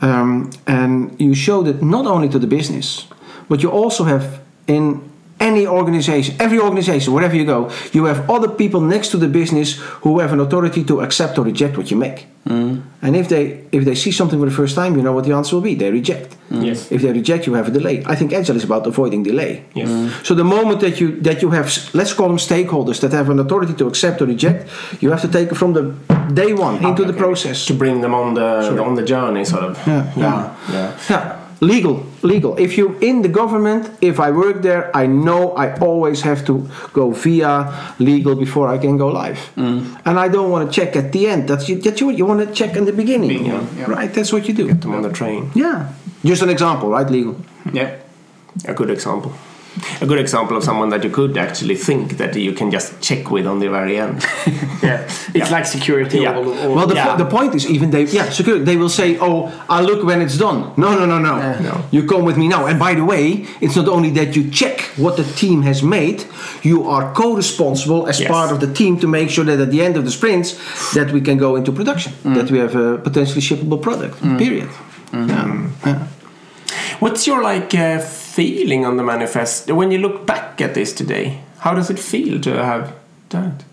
[0.00, 3.08] Um, and you show that not only to the business,
[3.48, 5.09] but you also have in
[5.40, 9.78] any organization, every organization, wherever you go, you have other people next to the business
[10.02, 12.26] who have an authority to accept or reject what you make.
[12.48, 12.82] Mm.
[13.02, 15.32] And if they if they see something for the first time, you know what the
[15.32, 15.74] answer will be.
[15.74, 16.36] They reject.
[16.50, 16.64] Mm.
[16.66, 16.90] Yes.
[16.90, 18.02] If they reject, you have a delay.
[18.06, 19.62] I think agile is about avoiding delay.
[19.74, 19.88] Yes.
[19.88, 20.10] Mm.
[20.26, 23.38] So the moment that you that you have, let's call them stakeholders that have an
[23.38, 24.68] authority to accept or reject,
[25.02, 25.82] you have to take it from the
[26.34, 27.18] day one into the Okay.
[27.24, 27.66] process.
[27.66, 28.48] to bring them on the
[28.82, 29.76] on the journey, sort of.
[29.86, 30.54] Yeah, yeah.
[30.72, 30.90] yeah.
[31.10, 32.56] Yeah, legal, legal.
[32.56, 36.68] If you're in the government, if I work there, I know I always have to
[36.92, 40.00] go via legal before I can go live, mm.
[40.04, 41.48] and I don't want to check at the end.
[41.48, 41.80] That's you.
[41.80, 42.10] That's you.
[42.10, 43.90] You want to check in the beginning, Beginning, yeah.
[43.90, 44.12] right?
[44.12, 44.66] That's what you do.
[44.68, 45.50] Get them on the train.
[45.54, 45.92] Yeah,
[46.24, 47.08] just an example, right?
[47.08, 47.36] Legal.
[47.72, 47.96] Yeah.
[48.66, 49.32] A good example.
[50.00, 53.30] A good example of someone that you could actually think that you can just check
[53.30, 54.24] with on the very end.
[54.82, 55.02] Yeah.
[55.34, 55.56] It's Yeah.
[55.56, 56.18] like security.
[56.20, 56.36] Yeah.
[56.38, 57.16] Or, or, Well, the, yeah.
[57.16, 60.38] the point is, even they, yeah, security, they will say, oh, I'll look when it's
[60.38, 60.72] done.
[60.76, 61.34] No, no, no, no.
[61.60, 61.84] No.
[61.90, 62.66] You come with me now.
[62.66, 66.24] And by the way, it's not only that you check what the team has made,
[66.62, 68.30] you are co-responsible as Yes.
[68.30, 70.56] part of the team to make sure that at the end of the sprints,
[70.94, 72.34] that we can go into production, mm.
[72.34, 74.38] that we have a potentially shippable product, mm.
[74.38, 74.68] period.
[75.12, 75.28] Mm.
[75.28, 75.68] Yeah.
[75.86, 76.06] Yeah.
[77.00, 78.00] What's your like uh,
[78.34, 81.40] feeling on the manifest when you look back at this today?
[81.58, 82.92] How does it feel to have
[83.28, 83.64] done it?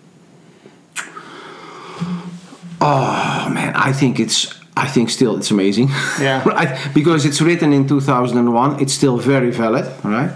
[2.80, 4.54] Oh man, I think it's.
[4.76, 5.88] I think still it's amazing.
[6.22, 6.44] Yeah.
[6.54, 6.78] right?
[6.94, 10.32] Because it's written in 2001, it's still very valid, right?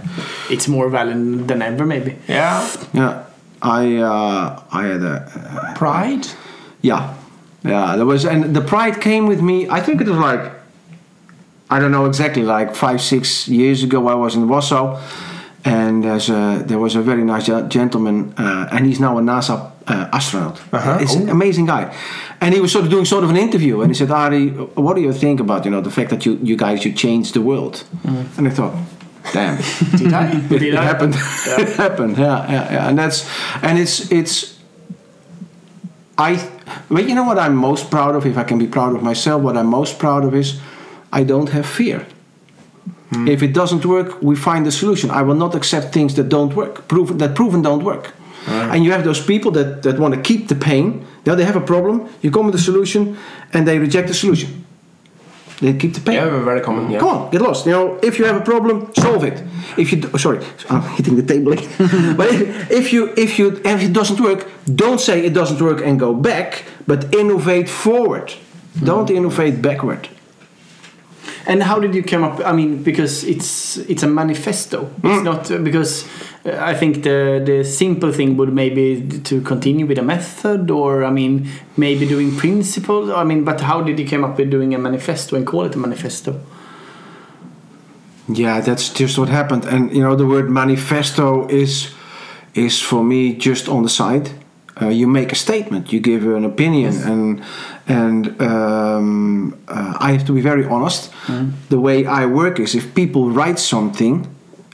[0.50, 2.18] it's more valid than ever, maybe.
[2.28, 2.68] Yeah.
[2.94, 3.24] Yeah,
[3.62, 6.26] I uh, I had a Pride.
[6.82, 7.14] yeah,
[7.64, 7.96] yeah.
[7.96, 9.70] There was and the pride came with me.
[9.70, 10.52] I think it was like
[11.72, 14.08] I don't know exactly like five six years ago.
[14.08, 15.00] I was in Warsaw,
[15.64, 19.56] And there's a, there was a very nice gentleman, uh, and he's now a NASA
[19.88, 20.60] uh, astronaut.
[20.74, 20.98] Uh-huh.
[21.02, 21.32] It's an Oh.
[21.32, 21.84] amazing guy.
[22.42, 24.96] And he was sort of doing sort of an interview, and he said, "Arie, what
[24.96, 27.42] do you think about you know the fact that you you guys you changed the
[27.42, 27.76] world?"
[28.38, 28.74] And I thought,
[29.34, 29.58] "Damn."
[30.00, 30.24] Did I?
[30.38, 30.84] it, Did it I?
[30.84, 31.14] happened.
[31.64, 32.18] it happened.
[32.18, 32.90] Yeah, yeah, yeah.
[32.90, 33.26] And that's
[33.62, 34.58] and it's it's.
[36.18, 36.36] I,
[36.90, 38.26] but you know what I'm most proud of.
[38.26, 40.60] If I can be proud of myself, what I'm most proud of is,
[41.12, 42.06] I don't have fear.
[43.12, 43.28] Hmm.
[43.28, 45.12] If it doesn't work, we find a solution.
[45.12, 48.14] I will not accept things that don't work, proven that proven don't work.
[48.48, 51.06] And you have those people that, that want to keep the pain.
[51.26, 52.10] Now they have a problem.
[52.22, 53.18] You come with a solution,
[53.54, 54.66] and they reject the solution.
[55.60, 56.16] They keep the pain.
[56.16, 56.90] Yeah, very common.
[56.90, 57.00] Yeah.
[57.00, 57.66] Come on, get lost.
[57.68, 59.44] You know, if you have a problem, solve it.
[59.78, 61.70] If you do, oh, sorry, I'm hitting the table again.
[62.18, 65.82] but if, if you if you if it doesn't work, don't say it doesn't work
[65.86, 68.34] and go back, but innovate forward.
[68.84, 69.18] Don't hmm.
[69.18, 70.10] innovate backward.
[71.46, 72.40] And how did you come up?
[72.46, 74.90] I mean, because it's it's a manifesto.
[75.04, 76.06] It's not uh, because
[76.46, 81.04] uh, I think the the simple thing would maybe to continue with a method, or
[81.04, 83.10] I mean, maybe doing principles.
[83.10, 85.76] I mean, but how did you come up with doing a manifesto and call it
[85.76, 86.40] a manifesto?
[88.28, 89.66] Yeah, that's just what happened.
[89.66, 91.92] And you know, the word manifesto is
[92.54, 94.30] is for me just on the side.
[94.82, 97.44] Uh, you make a statement, you give an opinion, and
[97.88, 101.12] and um, uh, I have to be very honest.
[101.70, 104.26] The way I work is if people write something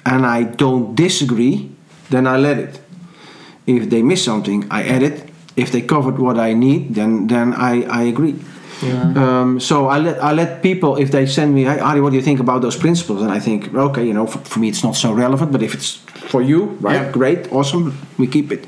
[0.05, 1.69] and I don't disagree,
[2.09, 2.79] then I let it.
[3.65, 5.15] If they miss something, I edit.
[5.55, 8.35] If they covered what I need, then then I, I agree.
[9.23, 12.15] Um, so I let I let people if they send me, hey Arie, what do
[12.15, 13.21] you think about those principles?
[13.21, 15.73] And I think, okay, you know, for, for me it's not so relevant, but if
[15.73, 15.99] it's
[16.31, 17.11] for you, right, Yeah.
[17.11, 18.67] great, awesome, we keep it.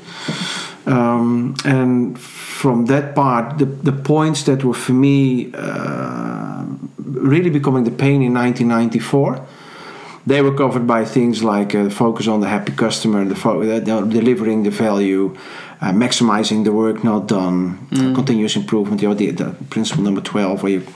[0.86, 6.64] Um, and from that part, the the points that were for me uh,
[6.98, 9.46] really becoming the pain in 1994
[10.26, 13.80] they were covered by things like uh, focus on the happy customer, the fo- uh,
[13.80, 15.36] delivering the value,
[15.80, 19.00] uh, maximizing the work not done, uh, continuous improvement.
[19.02, 20.86] You know, the, the principle number twelve, where you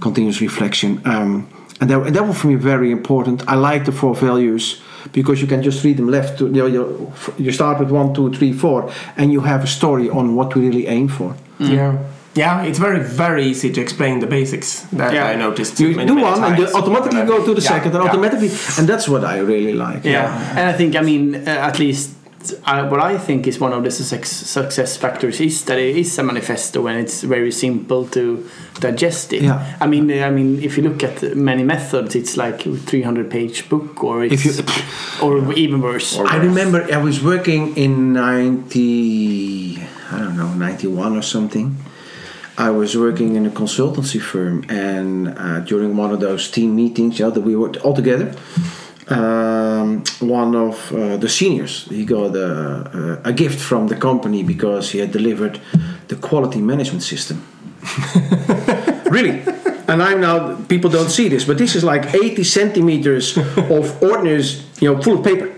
[0.00, 1.48] continuous reflection, um,
[1.80, 3.46] and that, and that was for me very important.
[3.48, 4.80] I like the four values
[5.12, 8.12] because you can just read them left to you know you, you start with one,
[8.14, 11.34] two, three, four, and you have a story on what we really aim for.
[11.58, 11.96] Yeah.
[12.34, 15.26] Yeah, it's very, very easy to explain the basics that Yeah.
[15.32, 15.80] I noticed.
[15.80, 18.10] You many, do many one, and you automatically go to the Yeah, second, and yeah.
[18.10, 20.04] automatically, and that's what I really like.
[20.04, 22.10] Yeah, and I think I mean uh, at least
[22.64, 26.18] uh, what I think is one of the success, success factors is that it is
[26.18, 28.48] a manifesto and it's very simple to
[28.80, 29.42] digest it.
[29.42, 29.76] Yeah.
[29.80, 33.68] I mean, I mean, if you look at many methods, it's like a 300 page
[33.68, 34.68] book, or it's, If
[35.20, 36.16] you- or even worse.
[36.18, 41.76] I remember I was working in 90, I don't know, 91 or something.
[42.56, 47.18] I was working in a consultancy firm, and uh, during one of those team meetings,
[47.20, 48.34] yeah, that we worked all together,
[49.10, 54.90] um, one of uh, the seniors he got a, a, gift from the company because
[54.90, 55.60] he had delivered
[56.08, 57.42] the quality management system.
[59.10, 59.42] really.
[59.88, 64.42] And I'm now people don't see this, but this is like 80 centimeters of ordinary,
[64.80, 65.54] you know, full of paper.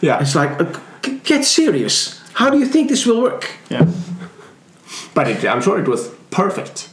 [0.00, 0.20] Yeah.
[0.20, 0.80] It's like, uh,
[1.24, 2.22] get serious.
[2.32, 3.50] How do you think this will work?
[3.68, 3.86] Yeah.
[5.12, 6.88] But it, I'm sure it was perfect.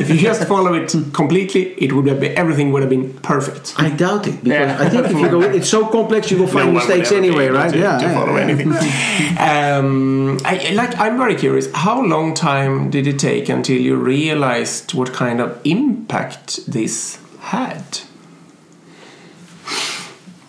[0.00, 3.74] if you just follow it completely, it would have been, everything would have been perfect.
[3.76, 4.84] I doubt it because Yeah.
[4.84, 7.70] I think if you go, it's so complex you will find No mistakes anyway, right?
[7.70, 8.42] To, yeah, to yeah, follow yeah.
[8.46, 8.72] anything.
[9.50, 11.70] um, I, like, I'm very curious.
[11.74, 18.00] How long time did it take until you realized what kind of impact this had?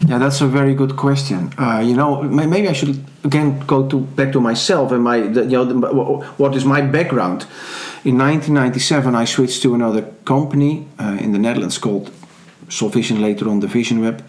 [0.07, 1.51] Yeah, that's a very good question.
[1.57, 5.43] Uh, you know, maybe I should again go to back to myself and my, the,
[5.43, 5.75] you know, the,
[6.37, 7.45] what is my background.
[8.07, 12.09] In 1997, I switched to another company uh, in the Netherlands called
[12.69, 14.23] Solvision, later on Division Web,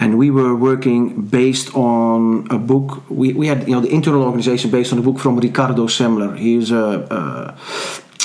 [0.00, 3.08] and we were working based on a book.
[3.08, 6.36] We, we had you know the internal organization based on a book from Ricardo Semler.
[6.36, 7.56] He is a,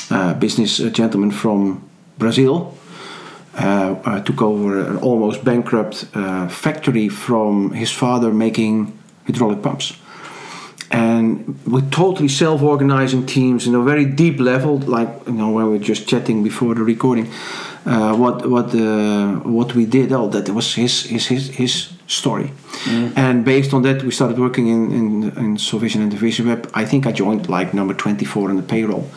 [0.09, 2.75] a, a business gentleman from Brazil
[3.53, 9.93] uh, uh, took over an almost bankrupt uh, factory from his father making hydraulic pumps.
[10.93, 15.77] And with totally self-organizing teams in a very deep level, like you know when we
[15.77, 17.31] were just chatting before the recording,
[17.85, 22.51] uh, what what uh, what we did, oh, that was his his his, his story.
[23.15, 26.69] And based on that, we started working in in, in Solvision and Division Web.
[26.75, 29.09] I think I joined like number 24 on the payroll.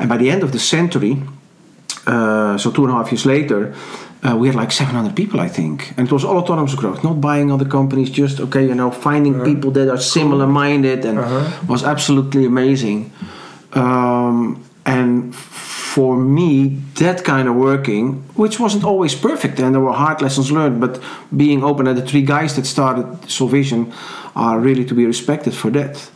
[0.00, 1.22] And by the end of the century,
[2.08, 3.72] uh, so two and a half years later,
[4.22, 7.20] uh, we had like 700 people, I think, and it was all autonomous growth, not
[7.20, 11.18] buying other companies, just okay, you know, finding people that are similar-minded, and
[11.68, 13.12] was absolutely amazing.
[13.72, 19.92] Um, and for me, that kind of working, which wasn't always perfect, and there were
[19.92, 21.02] hard lessons learned, but
[21.34, 23.92] being open, and the three guys that started Solvision
[24.36, 26.10] are really to be respected for that.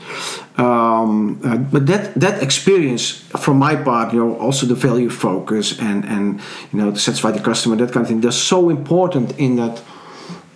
[0.57, 5.79] Um, uh, but that that experience, from my part, you know, also the value focus
[5.81, 6.41] and and
[6.73, 9.83] you know to satisfy the customer, that kind of thing, they're so important in that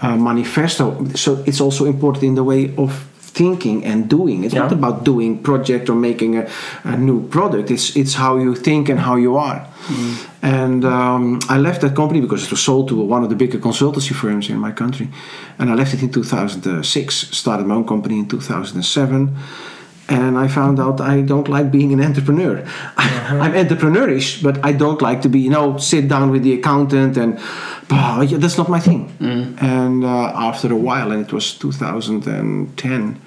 [0.00, 1.04] uh, manifesto.
[1.14, 2.92] So it's also important in the way of
[3.38, 4.44] thinking and doing.
[4.44, 6.48] It's not about doing project or making a,
[6.84, 7.70] a new product.
[7.70, 9.66] It's it's how you think and how you are.
[10.42, 13.58] And um, I left that company because it was sold to one of the bigger
[13.58, 15.08] consultancy firms in my country.
[15.58, 17.14] And I left it in 2006.
[17.14, 19.36] Started my own company in 2007.
[20.10, 22.64] And I found out I don't like being an entrepreneur.
[22.96, 27.16] I'm entrepreneurish, but I don't like to be, you know, sit down with the accountant
[27.18, 27.38] and
[27.88, 29.12] "Bah, yeah, that's not my thing.
[29.60, 33.20] And uh, after a while, and it was 2010,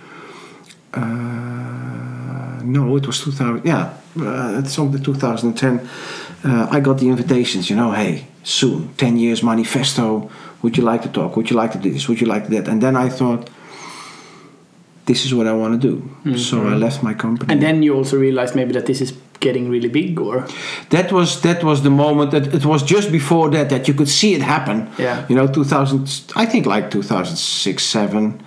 [0.94, 3.66] uh, no, it was 2000.
[3.66, 5.88] Yeah, uh, it's something 2010.
[6.44, 7.70] Uh, I got the invitations.
[7.70, 10.30] You know, hey, soon, 10 years manifesto.
[10.62, 11.36] Would you like to talk?
[11.38, 12.08] Would you like to do this?
[12.08, 12.68] Would you like that?
[12.68, 13.50] And then I thought,
[15.06, 16.38] this is what I want to do.
[16.38, 17.52] So I left my company.
[17.54, 20.46] And then you also realized maybe that this is getting really big, or
[20.90, 24.10] that was that was the moment that it was just before that that you could
[24.10, 24.88] see it happen.
[25.00, 25.26] Yeah.
[25.30, 26.08] You know, 2000.
[26.36, 28.42] I think like 2006, seven.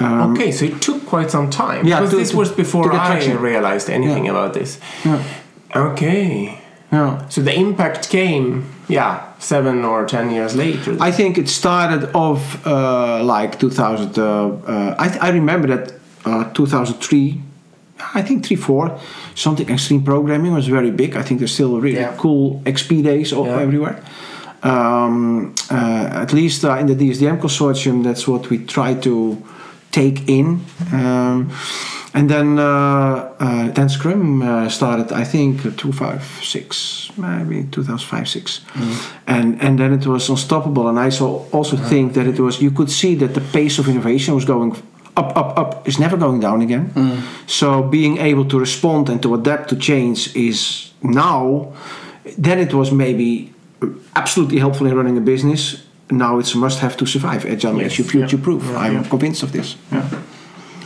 [0.00, 1.86] Um, Okay, so it took quite some time.
[1.86, 3.38] Yeah, because to- this to- was before I traction.
[3.42, 4.32] realized anything Yeah.
[4.32, 4.78] about this.
[5.04, 5.22] Yeah.
[5.74, 6.58] Okay.
[6.92, 7.28] Yeah.
[7.28, 10.96] So the impact came, yeah, seven or ten years later.
[11.00, 14.18] I think it started off uh, like 2000.
[14.18, 15.92] Uh, uh, I, th- I remember that
[16.24, 17.40] uh, 2003.
[18.14, 18.98] I think three, four.
[19.34, 21.16] Something extreme programming was very big.
[21.16, 22.14] I think there's still really Yeah.
[22.16, 23.60] cool XP days all, Yeah.
[23.60, 24.02] everywhere.
[24.62, 29.36] Um, uh, at least uh, in the DSDM consortium, that's what we try to
[29.90, 30.60] take in.
[30.92, 31.50] Um,
[32.14, 38.28] and then uh, uh, then Scrum uh, started, I think, two five six, maybe 2005,
[38.28, 38.60] 6.
[39.26, 40.88] And, and then it was unstoppable.
[40.88, 43.88] And I so also think that it was, you could see that the pace of
[43.88, 44.72] innovation was going
[45.16, 45.86] up, up, up.
[45.88, 47.22] It's never going down again.
[47.46, 51.72] So being able to respond and to adapt to change is now,
[52.38, 53.52] then it was maybe
[54.16, 55.84] absolutely helpful in running a business.
[56.10, 57.44] Now it's a must have to survive.
[57.44, 58.62] Agile makes you future proof.
[58.64, 58.78] Yeah.
[58.78, 59.08] I'm Yeah.
[59.10, 59.76] convinced of this.
[59.92, 60.08] Yeah.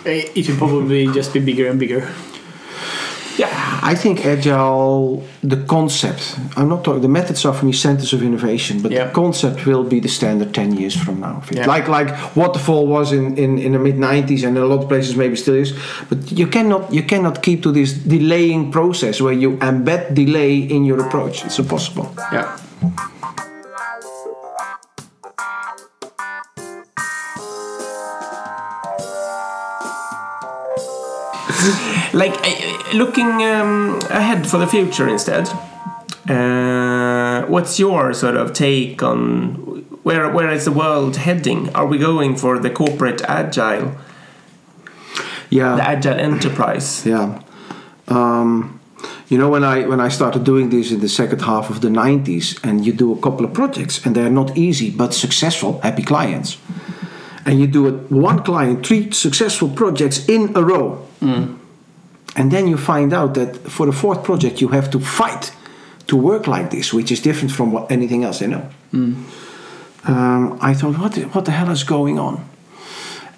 [0.06, 2.08] Eh, it will probably just be bigger and bigger.
[3.38, 3.48] Yeah,
[3.82, 6.36] I think agile, the concept.
[6.54, 7.00] I'm not talking.
[7.00, 9.06] The methods are for me centers of innovation, but Yeah.
[9.06, 11.42] the concept will be the standard ten years from now.
[11.50, 11.66] Yeah.
[11.66, 14.88] Like like waterfall was in, in, in the mid '90s, and in a lot of
[14.88, 15.72] places maybe still is.
[16.10, 20.84] But you cannot you cannot keep to this delaying process where you embed delay in
[20.84, 21.42] your approach.
[21.46, 22.12] It's impossible.
[22.32, 22.58] Yeah.
[32.12, 32.34] Like
[32.94, 35.48] looking um, ahead for the future instead.
[36.28, 39.54] Uh, what's your sort of take on
[40.04, 41.68] where where is the world heading?
[41.74, 43.92] Are we going for the corporate agile,
[45.50, 45.76] Yeah.
[45.76, 47.04] the agile enterprise?
[47.06, 47.40] Yeah.
[48.08, 48.78] Um,
[49.28, 51.88] you know, when I when I started doing this in the second half of the
[51.88, 56.02] '90s, and you do a couple of projects, and they're not easy but successful, happy
[56.02, 56.58] clients,
[57.46, 60.98] and you do it one client, three successful projects in a row,
[62.36, 65.52] and then you find out that for the fourth project you have to fight
[66.06, 68.68] to work like this, which is different from what anything else they know.
[70.04, 72.48] Um, I thought, what what the hell is going on?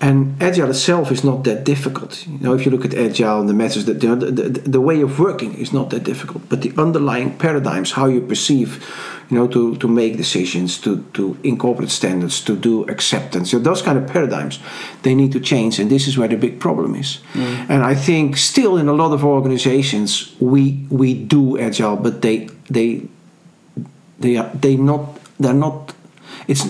[0.01, 2.27] And agile itself is not that difficult.
[2.27, 5.01] You know, if you look at agile and the methods, that the, the, the way
[5.03, 6.49] of working is not that difficult.
[6.49, 8.85] But the underlying paradigms, how you perceive,
[9.31, 13.83] you know, to, to make decisions, to, to incorporate standards, to do acceptance, so those
[13.83, 14.59] kind of paradigms,
[15.03, 15.79] they need to change.
[15.79, 17.19] And this is where the big problem is.
[17.33, 17.71] Mm.
[17.71, 22.49] And I think still in a lot of organizations, we we do agile, but they
[22.71, 23.03] they
[24.21, 25.95] they are they not they're not
[26.47, 26.65] it's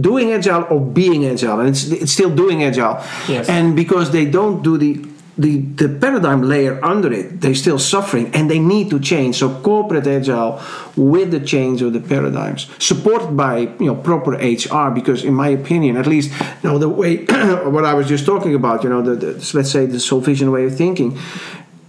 [0.00, 3.48] doing agile or being agile and it's, it's still doing agile Yes.
[3.48, 5.04] and because they don't do the
[5.38, 9.36] the, the paradigm layer under it they're still suffering and they need to change.
[9.36, 10.60] So corporate agile
[10.96, 15.48] with the change of the paradigms supported by you know proper hr because in my
[15.48, 16.32] opinion at least
[16.62, 17.24] you know the way
[17.74, 20.64] what i was just talking about you know the, the let's say the Solvision way
[20.64, 21.16] of thinking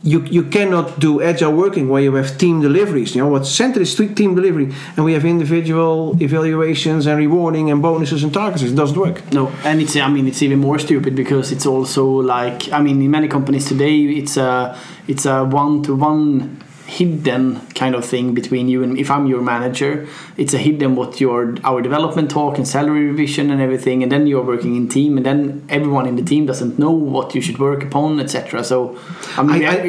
[0.01, 3.15] you, you cannot do agile working where you have team deliveries.
[3.15, 7.81] You know what's centered is team delivery, and we have individual evaluations and rewarding and
[7.81, 8.63] bonuses and targets.
[8.63, 9.33] It doesn't work.
[9.33, 13.01] No, and it's I mean it's even more stupid because it's also like I mean
[13.01, 14.77] in many companies today it's a
[15.07, 19.41] it's a one to one hidden kind of thing between you and if I'm your
[19.41, 24.11] manager, it's a hidden what your our development talk and salary revision and everything, and
[24.11, 27.41] then you're working in team, and then everyone in the team doesn't know what you
[27.41, 28.63] should work upon, etc.
[28.63, 28.97] So,
[29.37, 29.83] I mean, I, I,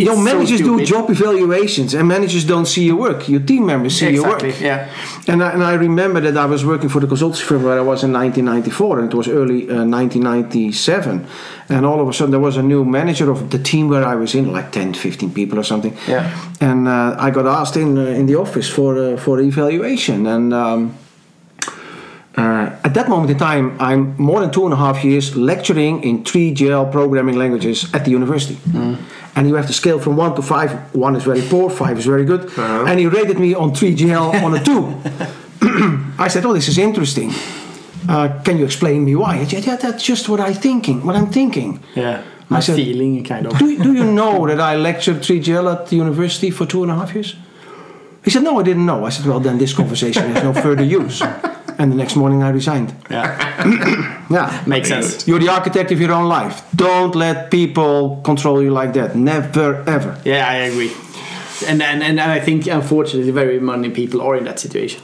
[0.00, 3.28] you know, so managers do job evaluations, and managers don't see your work.
[3.28, 4.50] Your team members see Exactly.
[4.50, 4.60] your work.
[4.60, 5.32] Yeah.
[5.32, 7.86] And I, and I remember that I was working for the consultancy firm where I
[7.92, 11.26] was in 1994, and it was early uh, 1997.
[11.68, 14.14] And all of a sudden, there was a new manager of the team where I
[14.14, 15.96] was in, like 10, 15 people or something.
[16.06, 16.30] Yeah.
[16.60, 20.52] And uh, I got asked in uh, in the office for uh, for evaluation, and.
[20.52, 20.94] Um,
[22.38, 26.04] uh, at that moment in time, I'm more than two and a half years lecturing
[26.04, 28.58] in three GL programming languages at the university.
[29.34, 30.94] And you have to scale from one to five.
[30.94, 32.44] One is very poor, five is very good.
[32.44, 32.84] Uh-huh.
[32.86, 35.00] And he rated me on 3GL on a two.
[36.18, 37.32] I said, "Oh, this is interesting.
[38.08, 41.04] Uh, can you explain me why?" Said, "Yeah, that's just what I'm thinking.
[41.06, 42.22] What I'm thinking." Yeah.
[42.48, 43.58] My I said- feeling, kind of.
[43.58, 46.94] Do, do you know that I lectured 3GL at the university for two and a
[46.94, 47.34] half years?
[48.24, 49.04] He said, No, I didn't know.
[49.04, 51.22] I said, Well, then this conversation has no further use.
[51.78, 52.94] And the next morning I resigned.
[53.10, 54.22] Yeah.
[54.30, 54.62] Yeah.
[54.66, 55.26] Makes sense.
[55.28, 56.62] You're the architect of your own life.
[56.74, 59.14] Don't let people control you like that.
[59.14, 60.16] Never, ever.
[60.24, 60.92] Yeah, I agree.
[61.68, 65.00] And, and and I think unfortunately very many people are in that situation.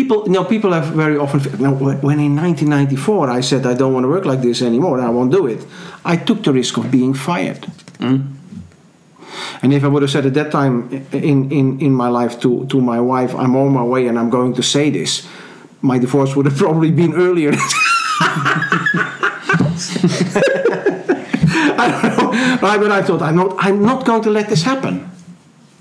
[0.00, 1.40] People, you know, people have very often.
[1.60, 5.10] Now, when in 1994 I said I don't want to work like this anymore, I
[5.10, 5.60] won't do it.
[6.06, 7.66] I took the risk of being fired.
[7.98, 8.20] Hmm?
[9.60, 12.64] And if I would have said at that time in, in, in my life to,
[12.68, 15.28] to my wife, I'm on my way and I'm going to say this,
[15.82, 17.52] my divorce would have probably been earlier.
[21.82, 22.30] I don't know,
[22.66, 22.80] right?
[22.80, 25.10] But I thought I'm not I'm not going to let this happen.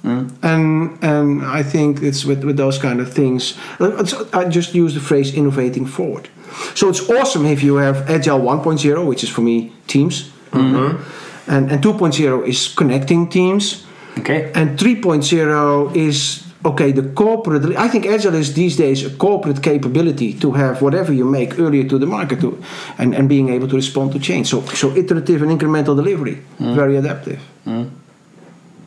[0.01, 0.27] Hmm?
[0.41, 3.57] And and I think it's with, with those kind of things.
[3.79, 6.29] uh, I just use the phrase innovating forward.
[6.75, 11.51] So it's awesome if you have Agile 1.0, which is for me teams, mm-hmm.
[11.51, 13.85] and and 2.0 is connecting teams,
[14.19, 14.51] Okay.
[14.55, 17.77] and 3.0 is okay the corporate.
[17.77, 21.87] I think Agile is these days a corporate capability to have whatever you make earlier
[21.89, 22.57] to the market, to,
[22.97, 24.47] and and being able to respond to change.
[24.47, 26.75] So so iterative and incremental delivery, hmm.
[26.75, 27.39] very adaptive.
[27.63, 27.83] Hmm.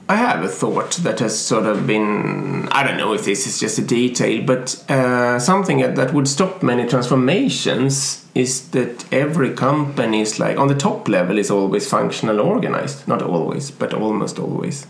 [0.09, 3.61] I have a thought that has sort of been I don't know if this is
[3.61, 9.53] just a detail, but uh, something that that would stop many transformations is that every
[9.53, 13.07] company is like on the top level is always functional organized.
[13.07, 14.87] Not always, but almost always.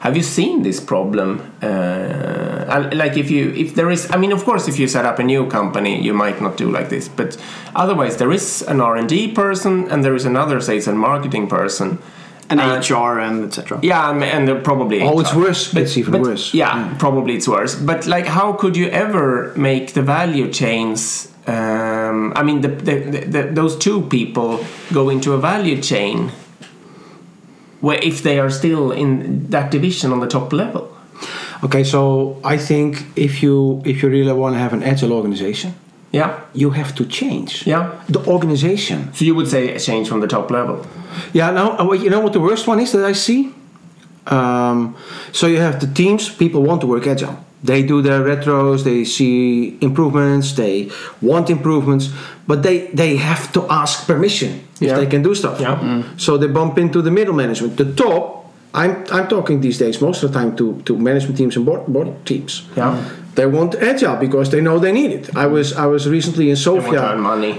[0.00, 1.40] Have you seen this problem?
[1.62, 5.20] Uh, like if you if there is, I mean, of course, if you set up
[5.20, 7.08] a new company, you might not do like this.
[7.08, 7.36] But
[7.74, 11.46] otherwise, there is an R and D person, and there is another sales and marketing
[11.46, 11.98] person.
[12.52, 13.78] And Uh, HR and etc.
[13.82, 15.40] Yeah, and, and they're probably Oh, it's HR.
[15.40, 15.74] worse.
[15.76, 16.54] It's even but, worse.
[16.54, 17.74] Yeah, probably it's worse.
[17.74, 21.28] But like, how could you ever make the value chains?
[21.46, 26.30] Um, I mean, the, the, the, the, those two people go into a value chain
[27.80, 30.88] where if they are still in that division on the top level.
[31.64, 35.74] Okay, so I think if you if you really want to have an agile organization,
[36.12, 37.90] Yeah, you have to change yeah.
[38.08, 39.12] the organization.
[39.14, 40.86] So you would say a change from the top level.
[41.32, 43.52] Yeah, now uh, you know what the worst one is that I see.
[44.26, 44.94] Um,
[45.32, 46.28] so you have the teams.
[46.28, 47.36] People want to work agile.
[47.64, 48.82] They do their retros.
[48.84, 50.52] They see improvements.
[50.52, 50.90] They
[51.20, 52.10] want improvements,
[52.46, 54.50] but they they have to ask permission
[54.80, 54.96] if Yeah.
[54.98, 55.60] they can do stuff.
[55.60, 56.02] Yeah.
[56.16, 57.76] So they bump into the middle management.
[57.76, 58.38] The top.
[58.74, 61.82] I'm I'm talking these days most of the time to to management teams and board
[61.86, 62.62] board teams.
[62.76, 62.96] Yeah.
[63.34, 65.34] They want agile because they know they need it.
[65.34, 67.00] I was I was recently in Sofia,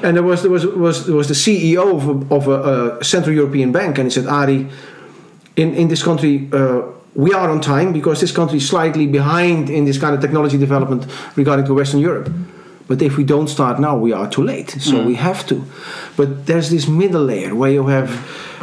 [0.03, 3.03] and there was there was was there was the CEO of a, of a, uh
[3.03, 4.67] Central European bank, and he said, "Arie,
[5.55, 6.82] in in this country." Uh,
[7.15, 10.57] we are on time because this country is slightly behind in this kind of technology
[10.57, 11.05] development
[11.36, 12.28] regarding to Western Europe.
[12.94, 14.70] But if we don't start now, we are too late.
[14.70, 15.08] So mm.
[15.08, 15.66] we have to.
[16.16, 18.10] But there's this middle layer where you have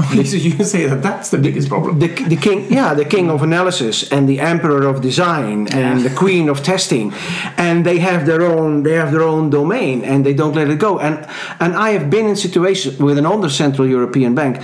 [0.09, 0.15] so
[0.49, 1.99] you say that that's the biggest problem.
[1.99, 6.15] the, the king yeah the king of analysis and the emperor of design and the
[6.15, 7.13] queen of testing
[7.57, 10.79] and they have their own they have their own domain and they don't let it
[10.79, 11.27] go and
[11.59, 14.63] and i have been in situations with an older central european bank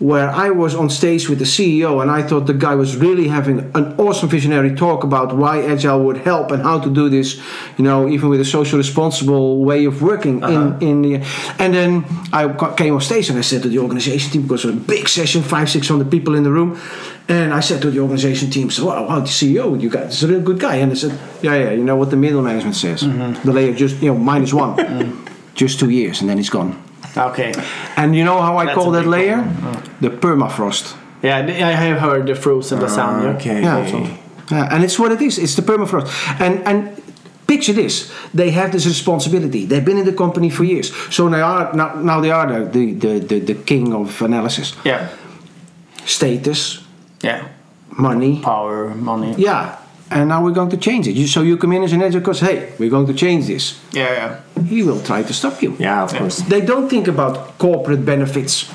[0.00, 3.28] where I was on stage with the CEO and I thought the guy was really
[3.28, 7.40] having an awesome visionary talk about why agile would help and how to do this,
[7.78, 10.78] you know, even with a social responsible way of working in uh-huh.
[10.80, 11.14] in the
[11.60, 14.68] and then I came on stage and I said to the organization team because it
[14.68, 16.80] was a big session, five, six hundred people in the room,
[17.28, 20.24] and I said to the organization team, so wow, wow the CEO, you guys, is
[20.24, 22.74] a real good guy, and I said, yeah, yeah, you know what the middle management
[22.74, 23.46] says, mm-hmm.
[23.46, 25.54] the layer just you know minus one, mm-hmm.
[25.54, 26.83] just two years and then it's gone.
[27.16, 27.52] Okay.
[27.96, 29.38] And you know how I That's call that layer?
[29.38, 30.00] Mm.
[30.00, 30.96] The permafrost.
[31.22, 33.32] Yeah, I have heard the frozen lasagna.
[33.32, 33.62] Ah, okay.
[33.62, 34.16] Yeah.
[34.50, 35.38] Yeah, and it's what it is.
[35.38, 36.08] It's the permafrost.
[36.40, 37.02] And and
[37.46, 39.64] picture this: they have this responsibility.
[39.66, 42.92] They've been in the company for years, so they are now, now they are the,
[42.92, 44.74] the, the, the king of analysis.
[44.84, 45.08] Yeah.
[46.04, 46.84] Status,
[47.22, 47.48] Yeah.
[47.98, 48.40] money.
[48.42, 49.34] power, money.
[49.38, 49.76] Yeah,
[50.14, 51.16] and now we're going to change it.
[51.16, 53.80] You, so you come in as an editor because, hey, we're going to change this.
[53.92, 54.62] Yeah, yeah.
[54.62, 55.76] He will try to stop you.
[55.78, 56.38] Yeah, of course.
[56.38, 58.72] They don't think about corporate benefits.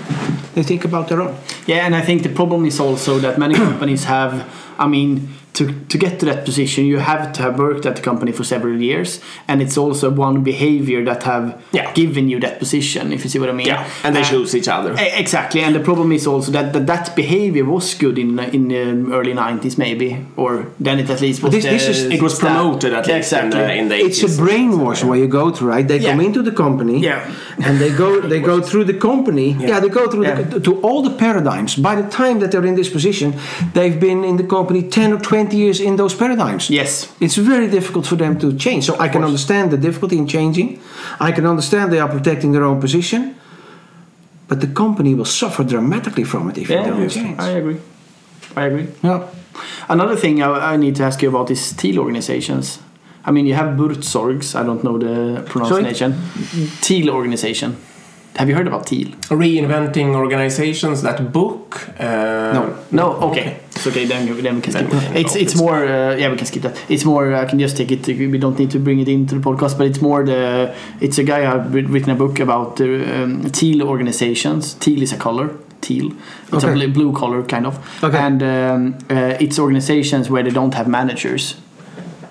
[0.54, 1.38] They think about their own.
[1.66, 4.46] Yeah, and I think the problem is also that many companies have.
[4.78, 8.02] I mean, to to get to that position, you have to have worked at the
[8.02, 11.91] company for several years, and it's also one behavior that have Yeah.
[11.93, 13.12] given you that position.
[13.14, 13.68] If you see what I mean.
[13.68, 14.95] Yeah, and they Uh, choose each other.
[15.18, 18.82] Exactly, and the problem is also that that, that behavior was good in in the
[19.18, 20.52] early '90s, maybe, or
[20.84, 21.52] then it at least was.
[21.52, 23.62] This- the this is- It was sta- promoted at Yeah, least in exactly.
[23.62, 25.88] the, in the It's a brainwash where you go to, right?
[25.88, 27.20] They come into the company, Yeah.
[27.66, 29.47] and they go they go through the company.
[29.70, 30.41] Yeah, they go through Yeah.
[30.52, 31.72] the, to all the paradigms.
[31.89, 33.34] By the time that they're in this position,
[33.76, 36.70] they've been in the company ten or twenty years in those paradigms.
[36.70, 37.08] Yes.
[37.20, 38.84] It's very difficult for them to change.
[38.86, 40.80] So I can understand the difficulty in changing.
[41.20, 43.36] I can understand they are protecting their own position.
[44.48, 47.40] But the company will suffer dramatically from it if Yeah, you don't yes, change.
[47.40, 47.78] I agree.
[48.56, 48.88] I agree.
[49.04, 49.20] Yeah.
[49.88, 52.80] Another thing I, I need to ask you about is teal organizations.
[53.28, 54.56] I mean, you have Buurtzorgs.
[54.56, 56.16] I don't know the pronunciation.
[56.82, 57.76] Teal organization.
[58.36, 59.08] Have you heard about teal?
[59.30, 61.90] Reinventing organizations that book.
[62.00, 62.76] Uh, No.
[62.92, 63.06] No.
[63.30, 63.58] Okay.
[63.76, 64.06] It's okay.
[64.06, 64.90] Then, then we can skip.
[64.90, 65.84] Then- It's it's more.
[65.86, 66.76] Uh, yeah, we can skip that.
[66.90, 67.34] It's more.
[67.36, 68.08] I can just take it.
[68.08, 69.78] We don't need to bring it into the podcast.
[69.78, 70.74] But it's more the.
[71.02, 74.74] It's a guy who have written a book about the um, teal organizations.
[74.76, 75.50] Teal is a color.
[75.82, 76.12] Teal.
[76.54, 76.72] It's Okay.
[76.72, 77.76] a bl- blue color kind of.
[78.04, 78.18] Okay.
[78.18, 81.56] And um, uh, it's organizations where they don't have managers.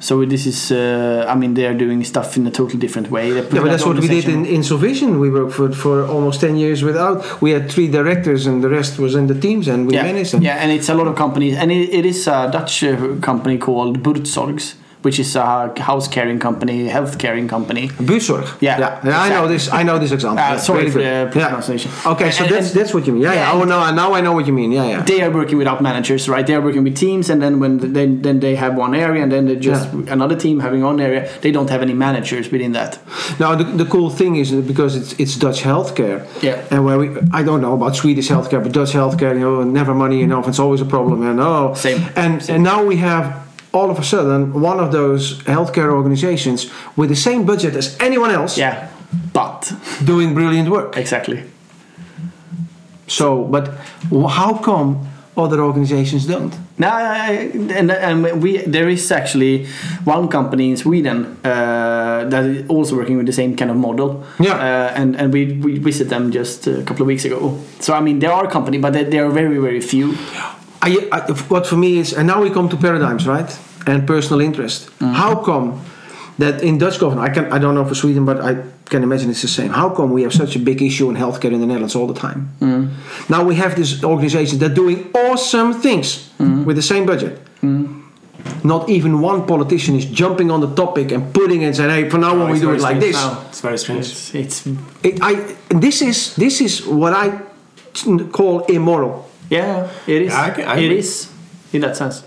[0.00, 0.72] So this is.
[0.72, 3.34] Uh, I mean, they are doing stuff in a totally different way.
[3.34, 5.20] Yeah, but that's what we did in, in Solvision.
[5.20, 7.40] We worked for, for almost 10 years without.
[7.40, 10.02] We had three directors and the rest was in the teams and we yeah.
[10.02, 10.42] managed them.
[10.42, 13.58] Yeah, and it's a lot of companies, and it, it is a Dutch uh, company
[13.58, 17.88] called Buurtzorgs, which is a house caring company, health caring company.
[17.88, 18.46] Buurtzorg.
[18.60, 19.00] Yeah.
[19.04, 19.20] yeah.
[19.20, 19.68] I know this.
[19.72, 20.42] I know this example.
[20.44, 21.32] Uh, sorry for good.
[21.32, 21.48] the Yeah.
[21.48, 21.90] pronunciation.
[22.06, 23.22] Okay, so And- that's that's what you mean.
[23.22, 23.52] Yeah, yeah.
[23.52, 23.60] Yeah.
[23.60, 24.72] Oh no, now I know what you mean.
[24.72, 25.02] Yeah, yeah.
[25.02, 26.46] they are working without managers, right?
[26.46, 29.30] They are working with teams, and then when then then they have one area, and
[29.32, 31.28] then they just another team having one area.
[31.40, 32.98] They don't have any managers within that.
[33.38, 36.18] Now the, the cool thing is because it's it's Dutch healthcare.
[36.42, 36.56] Yeah.
[36.70, 39.94] And where we I don't know about Swedish healthcare, but Dutch healthcare, you know, never
[39.94, 40.48] money enough.
[40.48, 41.22] It's always a problem.
[41.22, 42.00] And oh, Same.
[42.16, 43.24] And and now we have
[43.78, 48.30] all of a sudden one of those healthcare organizations with the same budget as anyone
[48.40, 48.74] else Yeah,
[49.32, 49.72] but
[50.04, 50.96] doing brilliant work.
[50.96, 51.38] exactly.
[53.06, 53.68] So, but
[54.28, 54.96] how come
[55.36, 56.52] other organizations don't?
[56.78, 59.66] No, and, and we there is actually
[60.04, 64.24] one company in Sweden uh, that is also working with the same kind of model.
[64.38, 64.54] Yeah.
[64.54, 67.56] Uh, and and we we visited them just a couple of weeks ago.
[67.80, 70.14] So I mean, there are company, but they, they are very very few.
[70.82, 73.58] I, I, what for me is, and now we come to paradigms, right?
[73.88, 74.86] And personal interest.
[74.86, 75.12] Mm-hmm.
[75.12, 75.84] How come
[76.38, 79.30] that in Dutch government, I can, I don't know for Sweden, but I can imagine
[79.30, 79.70] it's the same.
[79.70, 82.14] How come we have such a big issue in healthcare in the Netherlands all the
[82.14, 82.40] time?
[82.60, 83.32] Mm-hmm.
[83.32, 86.64] Now we have this organization that doing awesome things mm-hmm.
[86.64, 87.40] with the same budget.
[88.64, 92.08] Not even one politician is jumping on the topic and putting it and saying, "Hey,
[92.08, 93.44] from now oh, on we do it like strange this." now.
[93.48, 94.06] It's very strange.
[94.06, 94.66] It's, it's
[95.02, 95.34] It, I,
[95.68, 97.40] this is this is what I
[98.32, 99.28] call immoral.
[99.50, 100.32] yeah, it is.
[100.32, 100.98] Yeah, I can- I it agree.
[100.98, 101.30] is
[101.72, 102.22] in that sense.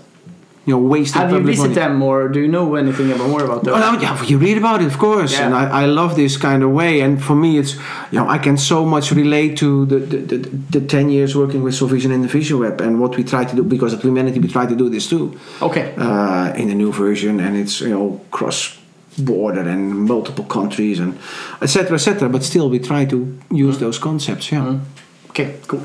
[0.64, 1.74] You know, wasting Have you visited money.
[1.74, 3.74] them, or do you know anything about more about them?
[3.74, 5.46] Well, yeah, you read about it, of course, Yeah.
[5.46, 7.00] and I, I love this kind of way.
[7.04, 7.72] And for me, it's
[8.12, 10.36] you know I can so much relate to the the, the,
[10.78, 13.54] the ten years working with Solvision in the Vision Web and what we try to
[13.56, 15.24] do because at Wemanity we try to do this too
[15.60, 15.84] Okay.
[15.98, 18.78] uh, in the new version, and it's you know cross
[19.18, 19.82] border and
[20.14, 21.12] multiple countries and
[21.60, 22.28] etc etc.
[22.28, 23.16] But still, we try to
[23.50, 24.46] use those concepts.
[24.52, 24.78] Yeah.
[25.30, 25.48] Okay.
[25.66, 25.82] Cool.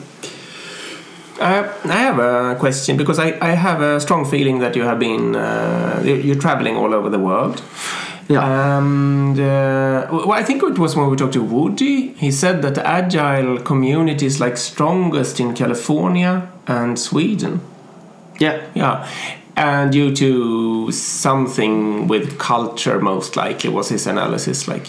[1.40, 5.00] I, I have a question because I, I have a strong feeling that you have
[5.00, 7.62] been uh, you- you're traveling all over the world.
[8.30, 8.78] Yeah.
[8.80, 12.10] And uh, well, I think it was when we talked to Woody.
[12.14, 17.62] He said that the agile community is like strongest in California and Sweden.
[18.40, 18.66] Yeah.
[18.76, 19.08] Yeah,
[19.56, 24.68] and due to something with culture, most likely was his analysis.
[24.68, 24.88] Like,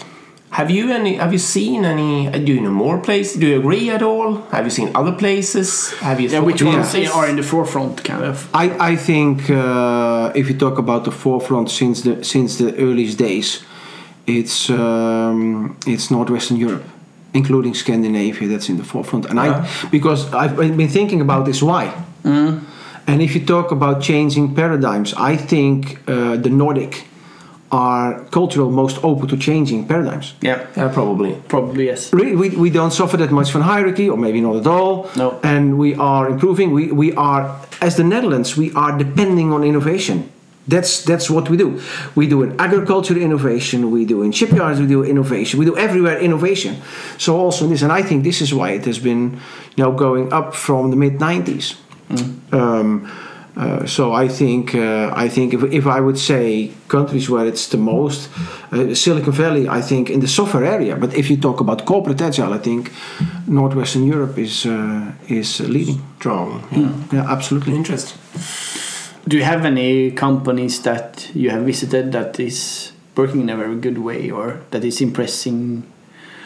[0.51, 1.15] have you any?
[1.15, 2.27] Have you seen any?
[2.27, 3.39] uh, Do you know more places?
[3.39, 4.41] Do you agree at all?
[4.51, 5.91] Have you seen other places?
[5.99, 6.29] Have you?
[6.29, 6.39] Yeah.
[6.43, 7.09] Which ones this?
[7.11, 8.47] are in the forefront, kind of?
[8.53, 13.17] I, I think uh, if you talk about the forefront since the since the earliest
[13.17, 13.63] days,
[14.25, 16.83] it's um, it's northwestern Europe,
[17.33, 18.47] including Scandinavia.
[18.47, 19.65] That's in the forefront, and Yeah.
[19.85, 21.91] I because I've been thinking about this why.
[23.07, 27.05] And if you talk about changing paradigms, I think uh, the Nordic
[27.71, 30.33] are cultural most open to changing paradigms.
[30.41, 30.65] Yeah.
[30.75, 31.35] Yeah, probably.
[31.47, 32.11] Probably yes.
[32.11, 35.09] We, we, we don't suffer that much from hierarchy, or maybe not at all.
[35.15, 35.39] No.
[35.43, 36.71] And we are improving.
[36.71, 40.31] We, we are, as the Netherlands, we are depending on innovation.
[40.67, 41.81] That's that's what we do.
[42.13, 43.89] We do in agriculture innovation.
[43.89, 44.79] We do in shipyards.
[44.79, 45.57] We do innovation.
[45.57, 46.79] We do everywhere innovation.
[47.17, 49.39] So also this, and I think this is why it has been,
[49.75, 51.75] you know, going up from the mid '90s.
[52.51, 53.11] Um,
[53.59, 57.67] Uh, so I think uh, I think if, if I would say countries where it's
[57.67, 58.29] the most
[58.71, 60.95] uh, Silicon Valley, I think in the software area.
[60.95, 62.91] But if you talk about corporate agile, I think
[63.47, 65.99] Northwestern Europe is uh, is leading.
[66.19, 66.63] Strong.
[66.71, 66.91] Yeah.
[67.13, 67.73] Yeah, absolutely.
[67.75, 68.17] interesting
[69.27, 73.75] Do you have any companies that you have visited that is working in a very
[73.75, 75.83] good way or that is impressing?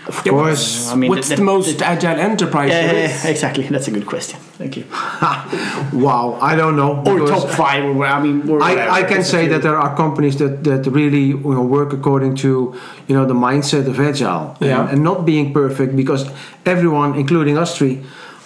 [0.07, 0.91] Of Yeah, course.
[0.91, 3.64] I mean, What's the- the, most agile enterprise Yeah, yeah, yeah, exactly.
[3.70, 4.39] That's a good question.
[4.64, 4.86] Thank you.
[6.07, 6.91] wow, I don't know.
[7.05, 8.64] Or top five, or I mean, or.
[8.64, 11.91] I, I can It's say that there are companies that, that really you know, work
[11.91, 12.49] according to
[13.07, 16.22] you know the mindset of agile and, and not being perfect because
[16.66, 17.95] everyone, including us three,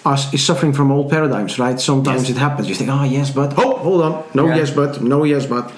[0.04, 1.78] are, is suffering from old paradigms, right?
[1.80, 2.30] Sometimes Yes.
[2.36, 2.68] it happens.
[2.68, 4.56] You think, oh yes, but oh hold on, no Yeah.
[4.56, 5.70] yes, but no yes, but.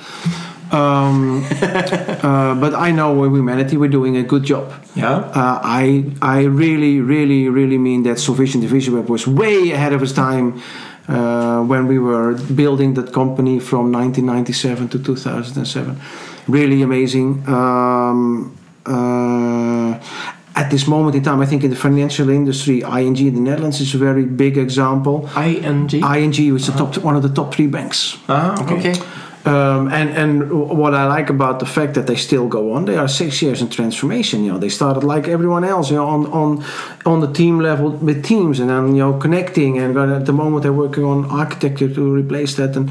[0.73, 4.73] Um, uh, but I know with Wemanity we're doing a good job.
[4.95, 5.17] Yeah.
[5.17, 10.03] Uh, I I really really really mean that Sufficient Division Web was way ahead of
[10.03, 10.63] its time
[11.09, 16.01] uh, when we were building that company from 1997 to 2007.
[16.47, 17.45] Really amazing.
[17.49, 18.57] Um,
[18.87, 19.99] uh,
[20.57, 23.81] at this moment in time, I think in the financial industry, ING in the Netherlands
[23.81, 25.29] is a very big example.
[25.37, 25.91] ING.
[25.91, 28.19] ING was the top, one of the top three banks.
[28.29, 28.79] ah, okay.
[28.79, 28.95] Okay.
[29.47, 32.97] Um, and and what I like about the fact that they still go on, they
[32.97, 34.45] are six years in transformation.
[34.45, 36.65] You know, they started like everyone else, you know, on on
[37.07, 39.79] on the team level with teams, and then you know connecting.
[39.79, 42.77] And at the moment they're working on architecture to replace that.
[42.77, 42.91] And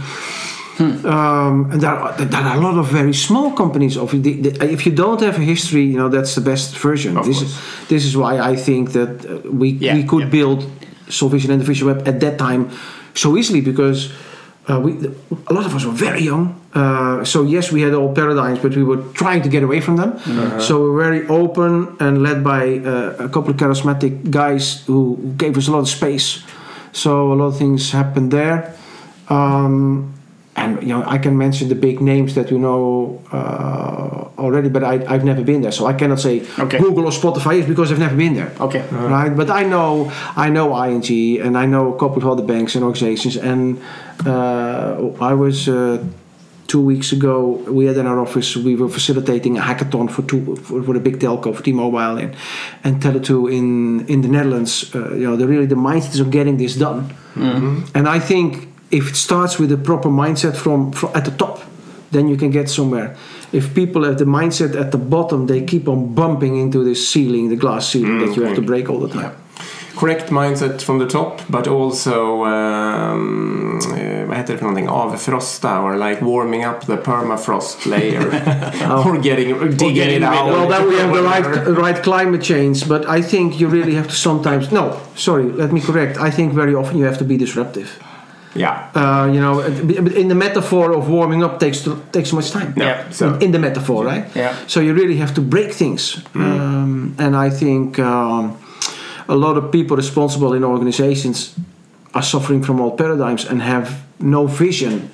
[1.05, 3.95] um, and there are, there are a lot of very small companies.
[3.97, 7.17] Of the, the, if you don't have a history, you know that's the best version.
[7.17, 7.51] Of this course.
[7.51, 10.29] is this is why I think that uh, we Yeah, we could yeah.
[10.29, 10.65] build
[11.09, 12.69] Solvision and the Visual Web at that time
[13.13, 14.11] so easily because
[14.69, 14.91] uh, we
[15.47, 16.55] a lot of us were very young.
[16.73, 19.97] Uh, so yes, we had old paradigms, but we were trying to get away from
[19.97, 20.19] them.
[20.59, 25.17] So we were very open and led by uh, a couple of charismatic guys who
[25.37, 26.43] gave us a lot of space.
[26.91, 28.75] So a lot of things happened there.
[29.29, 30.13] Um,
[30.61, 34.83] and you know, I can mention the big names that you know uh, already, but
[34.83, 36.79] I, I've never been there, so I cannot say Okay.
[36.79, 38.83] Google or Spotify is because I've never been there Okay.
[38.91, 39.33] right?
[39.41, 40.11] But I know
[40.45, 41.09] I know ING
[41.45, 43.35] and I know a couple of other banks and organizations.
[43.37, 43.61] And
[44.25, 46.03] uh, I was uh,
[46.67, 47.35] two weeks ago.
[47.79, 50.99] We had in our office we were facilitating a hackathon for two for, for a
[50.99, 52.31] big telco for T-Mobile and
[52.83, 53.65] and Tele2 in
[54.07, 54.73] in the Netherlands.
[54.95, 57.01] Uh, you know, the really the mindset is of getting this done.
[57.95, 61.61] And I think if it starts with a proper mindset from, from at the top,
[62.11, 63.15] then you can get somewhere.
[63.51, 67.49] If people have the mindset at the bottom, they keep on bumping into this ceiling,
[67.49, 69.35] the glass ceiling that you have to break all the time.
[69.95, 74.87] Correct mindset from the top, but also um, eh, vad heter det för någonting?
[74.87, 78.21] Avfrosta or like warming up the permafrost layer
[79.05, 80.47] or getting or digging getting it out.
[80.47, 84.07] Well, then we have the right, right climate change, but I think you really have
[84.07, 84.71] to sometimes.
[84.71, 86.17] No, sorry, let me correct.
[86.17, 87.89] I think very often you have to be disruptive.
[88.55, 88.89] Yeah.
[88.95, 92.73] Uh, you know, in the metaphor of warming up takes takes so much time.
[92.77, 92.85] Yeah.
[92.85, 93.09] Yeah.
[93.11, 94.25] So in the metaphor, right?
[94.35, 94.55] Yeah.
[94.67, 98.57] So you really have to break things, um, and I think um,
[99.27, 101.55] a lot of people responsible in organizations
[102.13, 105.09] are suffering from old paradigms and have no vision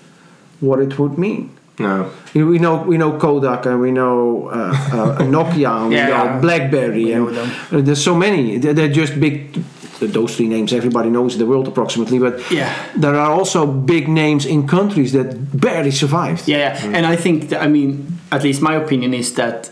[0.62, 1.50] what it would mean.
[1.80, 2.12] No.
[2.34, 5.96] You know, we know we know Kodak and we know uh, uh, Nokia and we
[5.96, 6.40] know yeah.
[6.40, 8.58] BlackBerry We and know uh, there's so many.
[8.58, 9.64] They're, they're just big.
[10.00, 12.70] Those three names everybody knows in the world approximately, but Yeah.
[12.98, 16.48] there are also big names in countries that barely survived.
[16.50, 16.98] Yeah, yeah.
[16.98, 19.72] and I think that, I mean, at least my opinion is that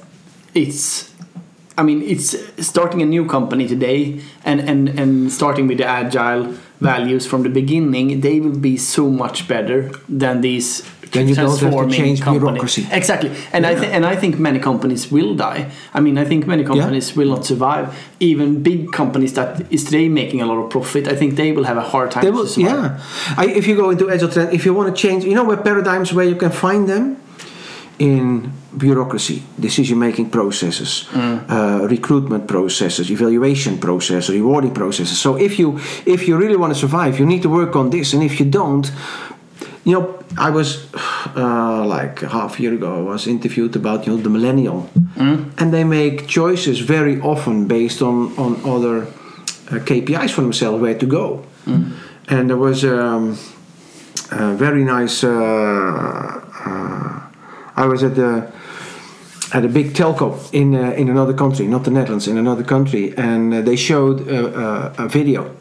[0.53, 1.11] it's.
[1.77, 2.35] I mean, it's
[2.65, 7.49] starting a new company today, and and and starting with the agile values from the
[7.49, 8.21] beginning.
[8.21, 10.83] They will be so much better than these.
[11.13, 12.39] Then you don't have to change company.
[12.39, 12.87] bureaucracy.
[12.91, 15.69] Exactly, and I think and I think many companies will die.
[15.93, 17.85] I mean, I think many companies will not survive.
[18.19, 21.65] Even big companies that is today making a lot of profit, I think they will
[21.65, 22.99] have a hard time They will, yeah.
[23.37, 25.57] I, if you go into agile trend, if you want to change, you know where
[25.57, 27.17] paradigms where you can find them
[27.99, 35.19] in bureaucracy, decision making processes, uh, recruitment processes, evaluation processes, rewarding processes.
[35.19, 38.13] So if you if you really want to survive, you need to work on this,
[38.13, 38.91] and if you don't.
[39.85, 40.87] You know, I was
[41.35, 42.97] uh, like half a year ago.
[42.97, 44.89] I was interviewed about you know the millennial,
[45.57, 50.97] and they make choices very often based on on other uh, KPIs for themselves where
[50.97, 51.43] to go.
[52.27, 53.37] And there was um,
[54.31, 55.23] a very nice.
[55.23, 57.21] Uh, uh,
[57.75, 58.51] I was at the
[59.53, 63.13] at a big telco in uh, in another country, not the Netherlands, in another country,
[63.17, 64.39] and uh, they showed a,
[64.99, 65.51] a, a video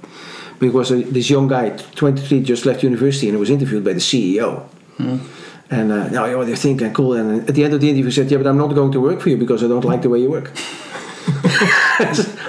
[0.62, 4.00] because uh, this young guy, 23, just left university and he was interviewed by the
[4.10, 4.62] CEO.
[4.98, 7.14] And uh, now you know, they're thinking cool.
[7.14, 9.00] And at the end of the interview, he said, "Yeah, but I'm not going to
[9.00, 10.48] work for you because I don't like the way you work."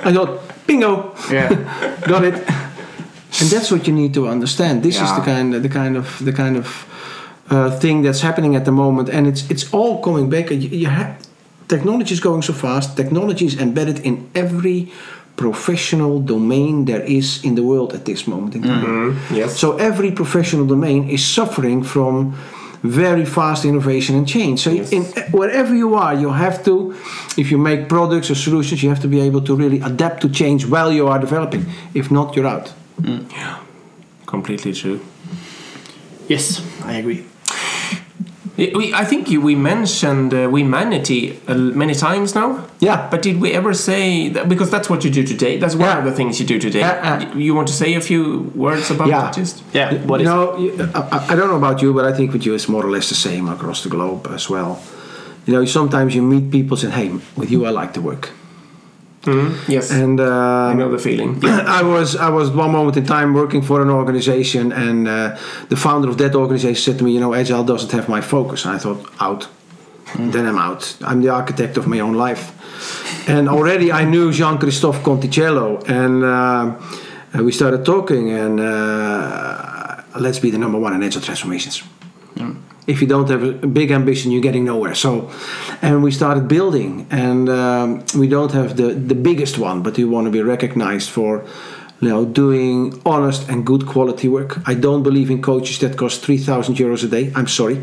[0.05, 0.31] I thought,
[0.67, 1.49] bingo, Yeah.
[2.13, 2.35] got it.
[3.39, 4.83] and that's what you need to understand.
[4.83, 5.25] This is the Yeah.
[5.31, 6.67] kind, the kind of, the kind of
[7.49, 10.45] uh, thing that's happening at the moment, and it's it's all coming back.
[10.51, 11.07] You, you have
[11.67, 12.95] technology is going so fast.
[12.95, 14.91] Technology is embedded in every
[15.35, 18.85] professional domain there is in the world at this moment in time.
[18.85, 19.57] Mm, yes.
[19.59, 22.35] So every professional domain is suffering from
[22.83, 24.59] very fast innovation and change.
[24.59, 24.91] So Yes.
[24.91, 26.93] in wherever you are, you have to,
[27.37, 30.29] if you make products or solutions, you have to be able to really adapt to
[30.29, 31.65] change while you are developing.
[31.93, 32.73] If not, you're out.
[33.03, 33.57] Yeah.
[34.25, 34.99] Completely true.
[36.27, 37.23] Yes, I agree.
[38.55, 42.65] Yeah, We, I think we mentioned uh, Wemanity uh, many times now.
[42.79, 43.07] Yeah.
[43.09, 44.47] But did we ever say that?
[44.47, 45.57] Because that's what you do today.
[45.57, 45.97] That's one Yeah.
[45.99, 46.79] of the things you do today.
[46.81, 47.35] Yeah, yeah.
[47.35, 49.21] You want to say a few words about Yeah.
[49.21, 49.33] that?
[49.39, 52.45] Just Yeah, what you is I, I don't know about you, but I think with
[52.45, 54.77] you it's more or less the same across the globe as well.
[55.47, 58.29] You know, sometimes you meet people and say, "Hey, with you I like to work,"
[59.67, 61.39] yes, and uh, I know the feeling.
[61.79, 65.37] I was I was one moment in time working for an organization, and uh,
[65.69, 68.65] the founder of that organization said to me, "You know, Agile doesn't have my focus."
[68.65, 69.47] And I thought, "Out."
[70.15, 70.95] Then I'm out.
[71.01, 72.51] I'm the architect of my own life,
[73.27, 80.39] and already I knew Jean Christophe Conticello, and uh, we started talking, and uh, let's
[80.39, 81.83] be the number one in agile transformations.
[82.85, 84.95] If you don't have a big ambition, you're getting nowhere.
[84.95, 85.29] So,
[85.81, 90.03] and we started building, and um, we don't have the the biggest one, but we
[90.03, 91.43] want to be recognized for,
[92.01, 94.57] you know, doing honest and good quality work.
[94.67, 97.31] I don't believe in coaches that cost three thousand euros a day.
[97.35, 97.77] I'm sorry.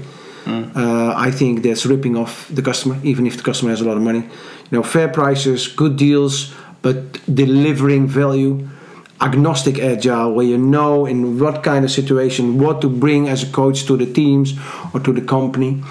[0.47, 3.97] Uh, I think that's ripping off the customer, even if the customer has a lot
[3.97, 4.23] of money.
[4.71, 6.97] You know, fair prices, good deals, but
[7.33, 8.69] delivering value
[9.21, 13.53] agnostic agile where you know in what kind of situation what to bring as a
[13.53, 14.55] coach to the teams
[14.95, 15.83] or to the company.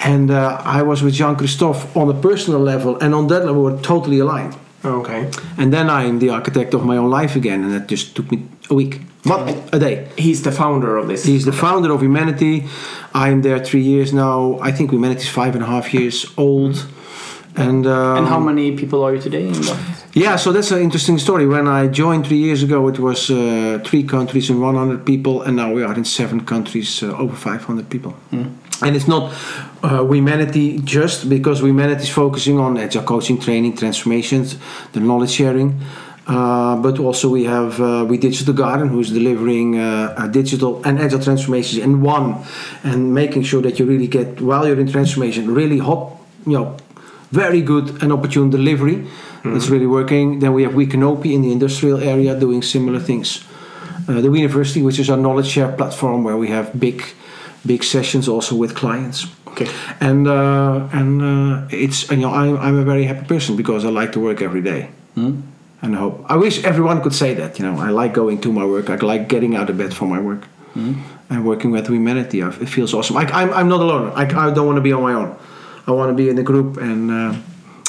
[0.00, 3.62] And uh, i was with jean christophe on a personal level and on that level
[3.64, 4.56] we're totally aligned.
[4.82, 5.30] Okay.
[5.58, 8.38] and then i'm the architect of my own life again and that just took me
[8.70, 9.00] a week.
[9.24, 10.08] Not a day.
[10.16, 11.24] He's the founder of this.
[11.24, 12.66] he's the founder of Wemanity.
[13.12, 14.58] I'm there three years now.
[14.62, 16.86] I think Wemanity is five and a half years old
[17.56, 19.54] and um, and how many people are you today in
[20.12, 21.46] yeah, so that's an interesting story.
[21.46, 25.54] When I joined three years ago, it was uh, three countries and 100 people, and
[25.54, 28.16] now we are in seven countries, uh, over 500 people.
[28.82, 29.30] And it's not
[29.84, 34.56] uh, Wemanity just because Wemanity is focusing on agile coaching, training, transformations,
[34.92, 35.80] the knowledge sharing.
[36.26, 40.98] Uh, but also we have uh, we digital garden who's delivering uh, uh, digital and
[40.98, 42.44] agile transformations in one
[42.84, 46.12] and making sure that you really get while you're in transformation really hot
[46.46, 46.76] you know
[47.30, 49.06] very good and opportune delivery
[49.44, 50.40] that's really working.
[50.40, 53.44] Then we have we Canopy in the industrial area doing similar things.
[54.08, 57.02] Uh, the university which is our knowledge share platform where we have big
[57.64, 59.26] big sessions also with clients.
[59.48, 59.68] Okay.
[60.00, 63.88] and uh, and uh, it's you know I'm, I'm a very happy person because I
[63.88, 64.90] like to work every day.
[65.82, 68.52] And I hope I wish everyone could say that you know I like going to
[68.52, 68.90] my work.
[68.90, 70.46] I like getting out of bed for my work.
[71.30, 72.42] And working with Wemanity.
[72.62, 73.16] It feels awesome.
[73.16, 74.12] I, I'm, I'm not alone.
[74.16, 75.36] I, I don't want to be on my own
[75.86, 77.34] I want to be in the group and uh,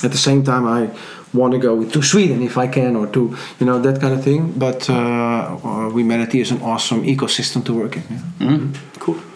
[0.03, 0.89] at the same time I
[1.33, 4.23] want to go to Sweden if I can or to you know that kind of
[4.23, 8.21] thing but uh, uh, Wemanity is an awesome ecosystem to work in yeah.
[8.39, 8.90] Cool.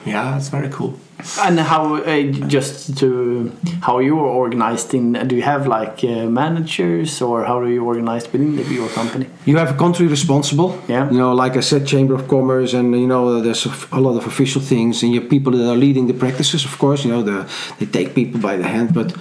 [0.06, 0.94] Yeah, it's very cool.
[1.40, 3.52] And how uh, just to
[3.82, 5.14] how you are organized in?
[5.28, 9.26] Do you have like uh, managers or how are you organized within the, your company?
[9.46, 10.80] You have a country responsible.
[10.88, 11.10] Yeah.
[11.10, 14.28] You know, like I said, Chamber of Commerce, and you know, there's a lot of
[14.28, 16.66] official things, and you have people that are leading the practices.
[16.66, 17.50] Of course, you know, the,
[17.80, 19.16] they take people by the hand, but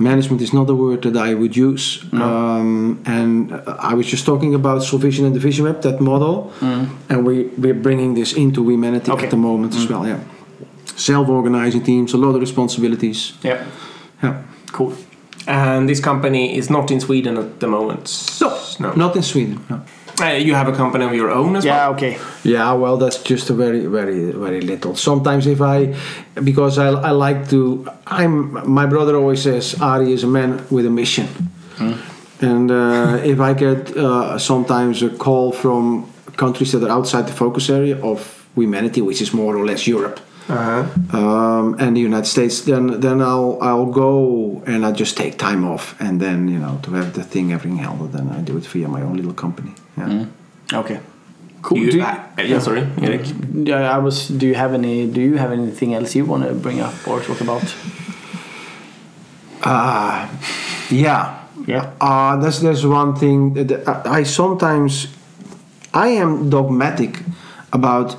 [0.00, 2.02] management is not a word that I would use.
[2.12, 6.52] Um, and uh, I was just talking about Solvision and Division Web, that model,
[7.08, 9.24] and we we're bringing this into Wemanity Okay.
[9.24, 10.06] at the moment as well.
[10.06, 10.18] Yeah.
[10.96, 13.32] Self-organizing teams, a lot of responsibilities.
[13.42, 13.64] Yeah.
[14.22, 14.42] Yeah.
[14.72, 14.92] Cool.
[15.46, 18.04] And this company is not in Sweden at the moment.
[18.40, 18.48] No,
[18.78, 18.92] no.
[18.94, 19.64] not in Sweden.
[19.70, 19.80] No.
[20.20, 21.76] Uh, you have a company of your own as Yeah.
[21.76, 21.94] well.
[21.94, 22.18] Okay.
[22.44, 24.94] Yeah, well, that's just a very, very, very little.
[24.96, 25.94] Sometimes, if I,
[26.44, 28.32] because I, I like to, I'm.
[28.70, 31.26] My brother always says Arie is a man with a mission,
[32.40, 36.06] and uh, if I get uh, sometimes a call from
[36.36, 38.18] countries that are outside the focus area of
[38.56, 40.20] Wemanity, which is more or less Europe.
[40.50, 41.16] Uh-huh.
[41.18, 45.64] Um, and the United States, then then I'll I'll go and I just take time
[45.64, 48.66] off, and then you know to have the thing everything held, then I do it
[48.66, 49.72] via my own little company.
[49.96, 50.26] Yeah.
[50.72, 50.98] Okay.
[51.62, 51.78] Cool.
[51.78, 53.26] You, Do you- uh, yeah, sorry, Erik.
[53.54, 54.28] Yeah, I was.
[54.28, 55.06] Do you have any?
[55.06, 57.62] Do you have anything else you want to bring up or talk about?
[59.62, 60.26] Uh,
[60.90, 61.36] yeah.
[61.66, 61.92] Yeah.
[62.00, 65.06] Uh, there's there's one thing that I, I sometimes
[65.92, 67.20] I am dogmatic
[67.72, 68.16] about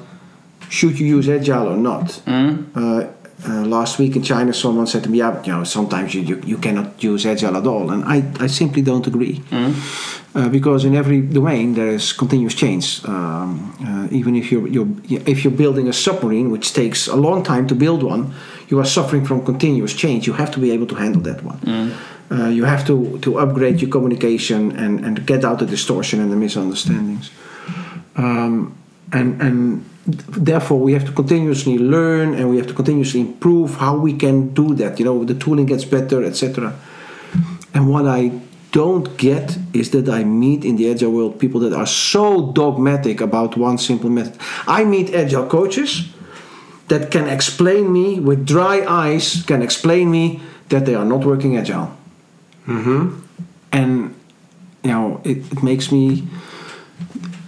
[0.72, 2.22] should you use agile or not.
[2.76, 3.08] Uh,
[3.44, 6.22] uh, last week in China, someone said to me, "Yeah, but, you know, sometimes you,
[6.22, 9.42] you, you cannot use agile at all," and I, I simply don't agree.
[10.34, 13.04] Uh, because in every domain there is continuous change.
[13.06, 13.50] Um,
[13.86, 14.88] uh, even if you're, you're
[15.26, 18.34] if you're building a submarine, which takes a long time to build one,
[18.70, 20.28] you are suffering from continuous change.
[20.28, 21.60] You have to be able to handle that one.
[22.32, 26.32] Uh, you have to, to upgrade your communication and, and get out the distortion and
[26.32, 27.30] the misunderstandings.
[28.16, 28.74] Um,
[29.12, 33.96] and and therefore we have to continuously learn and we have to continuously improve how
[33.96, 35.00] we can do that.
[35.00, 36.74] You know, the tooling gets better, etc.
[37.74, 38.32] And what I
[38.72, 43.22] don't get is that I meet in the agile world people that are so dogmatic
[43.22, 44.40] about one simple method.
[44.66, 46.08] I meet agile coaches
[46.88, 51.58] that can explain me with dry eyes, can explain me that they are not working
[51.58, 51.96] agile.
[52.66, 53.20] Mm-hmm.
[53.72, 54.16] And
[54.84, 56.28] you know, it, it makes me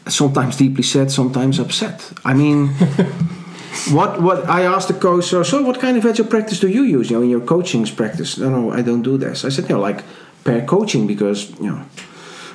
[0.08, 2.12] sometimes deeply sad, sometimes upset.
[2.26, 2.68] I mean,
[3.92, 6.84] what what I asked the coach, so, so what kind of agile practice do you
[6.84, 7.10] use?
[7.10, 8.38] You know, in your coaching's practice?
[8.38, 9.46] No, no, I don't do this.
[9.46, 10.04] I said, you know, like
[10.44, 11.86] pair coaching because you know.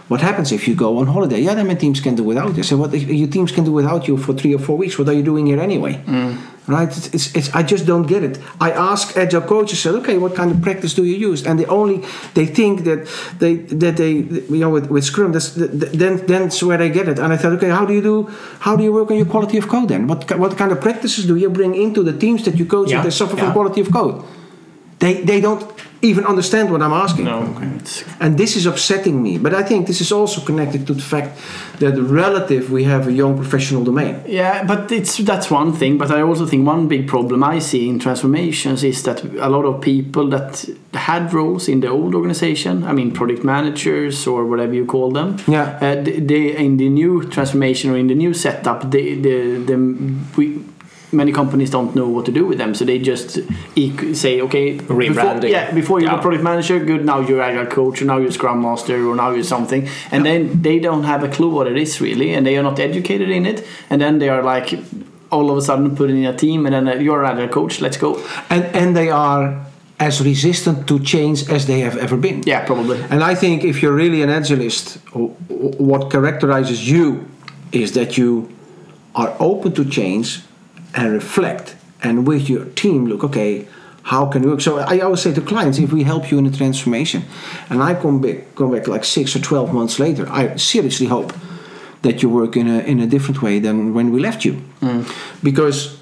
[0.09, 1.41] What happens if you go on holiday?
[1.41, 2.63] Yeah, then my teams can do without you.
[2.63, 4.99] So what if your teams can do without you for three or four weeks?
[4.99, 5.95] What are you doing here anyway?
[6.07, 6.39] Mm.
[6.67, 6.89] Right?
[6.89, 8.39] It's, it's, it's I just don't get it.
[8.61, 11.47] I ask agile coaches, said, okay, what kind of practice do you use?
[11.47, 12.05] And they only
[12.35, 13.07] they think that
[13.39, 15.33] they that they you know with, with Scrum.
[15.33, 17.19] That's then that's where they get it.
[17.19, 18.31] And I thought, okay, how do you do?
[18.61, 20.07] How do you work on your quality of code then?
[20.07, 22.99] What what kind of practices do you bring into the teams that you coach Yeah,
[22.99, 23.45] that they suffer yeah.
[23.45, 24.25] from quality of code?
[25.01, 25.63] They they don't
[26.01, 27.25] even understand what I'm asking.
[27.25, 27.43] No.
[27.77, 29.39] It's, And this is upsetting me.
[29.39, 31.39] But I think this is also connected to the fact
[31.81, 34.15] that relative we have a young professional domain.
[34.27, 35.99] yeah, but it's that's one thing.
[35.99, 39.65] But I also think one big problem I see in transformations is that a lot
[39.65, 44.75] of people that had roles in the old organization, I mean product managers or whatever
[44.75, 45.79] you call them, Yeah.
[45.83, 49.37] uh, they, they in the new transformation or in the new setup, they, the
[49.67, 49.77] the
[50.37, 50.61] we.
[51.11, 53.41] Many companies don't know what to do with them, so they just
[54.13, 56.19] say, "Okay, before, yeah, before you're Yeah.
[56.19, 57.05] a product manager, good.
[57.05, 60.61] Now you're agile coach, or now you're scrum master, or now you're something." And then
[60.63, 63.47] they don't have a clue what it is really, and they are not educated in
[63.47, 63.67] it.
[63.91, 64.79] And then they are like,
[65.31, 67.81] all of a sudden, put in a team, and then uh, you're an agile coach.
[67.81, 68.19] Let's go.
[68.51, 69.67] And, and they are
[70.01, 72.43] as resistant to change as they have ever been.
[72.47, 72.99] Yeah, probably.
[73.11, 74.99] And I think if you're really an agilist,
[75.79, 77.27] what characterizes you
[77.73, 78.49] is that you
[79.15, 80.41] are open to change
[80.95, 83.67] and reflect, and with your team look, okay,
[84.03, 84.61] how can we work?
[84.61, 87.23] So I always say to clients, if we help you in a transformation,
[87.71, 91.33] and I come back, come back like six or twelve months later, I seriously hope
[92.03, 94.55] that you work in a in a different way than when we left you,
[95.43, 95.97] because.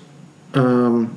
[0.55, 1.09] Um,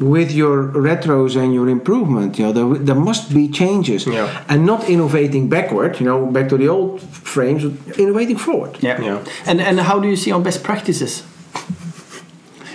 [0.00, 4.28] with your retros and your improvement, you know, there, there must be changes, Yeah.
[4.48, 7.64] and not innovating backward, you know, back to the old frames,
[7.98, 8.76] innovating forward.
[8.80, 9.00] Yeah.
[9.02, 9.18] Yeah.
[9.46, 11.22] And and how do you see on best practices?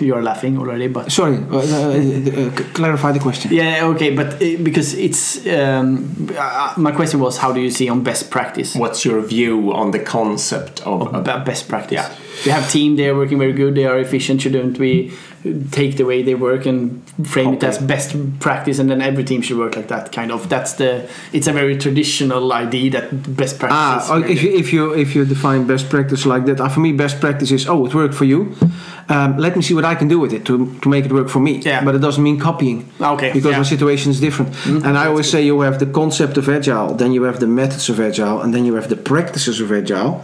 [0.00, 3.52] You are laughing already, but Sorry, uh, uh, uh, clarify the question.
[3.52, 7.88] yeah, okay, but uh, because it's um, uh, my question was, how do you see
[7.88, 8.74] on best practice?
[8.74, 11.92] What's your view on the concept of, of of best practice.
[11.92, 12.16] Yeah.
[12.44, 15.12] We have team, they are working very good, they are efficient, shouldn't we
[15.70, 19.42] take the way they work and frame it as best practice and then every team
[19.42, 23.58] should work like that kind of that's the it's a very traditional idea that best
[23.58, 26.60] practice Ah, is oh, if you if you if you define best practice like that,
[26.60, 28.54] uh, for me, best practice is oh, it worked for you.
[29.08, 31.28] Um, let me see what I can do with it to, to make it work
[31.28, 31.58] for me.
[31.58, 31.84] Yeah.
[31.84, 32.88] But it doesn't mean copying.
[32.98, 33.58] Okay, Because yeah.
[33.58, 34.50] my situation is different.
[34.66, 37.90] and I always say you have the concept of agile, then you have the methods
[37.90, 40.22] of agile, and then you have the practices of agile.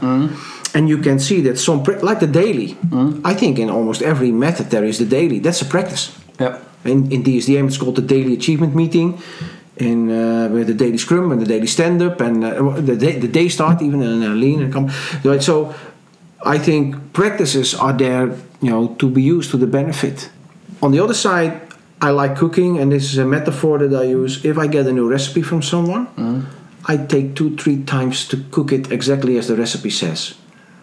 [0.75, 2.77] And you can see that some like the daily.
[3.25, 5.41] I think in almost every method there is the daily.
[5.41, 6.13] That's a practice.
[6.39, 9.19] yeah In, in DSDM, it's called the daily achievement meeting.
[9.77, 13.19] In uh, with the daily scrum and the daily stand up and uh, the day,
[13.19, 14.91] the day start even in uh, lean and come.
[15.25, 15.75] Right, so
[16.45, 18.27] I think practices are there,
[18.61, 20.31] you know, to be used to the benefit.
[20.83, 21.53] On the other side,
[22.01, 24.45] I like cooking, and this is a metaphor that I use.
[24.45, 26.07] If I get a new recipe from someone,
[26.89, 30.35] I take two, three times to cook it exactly as the recipe says.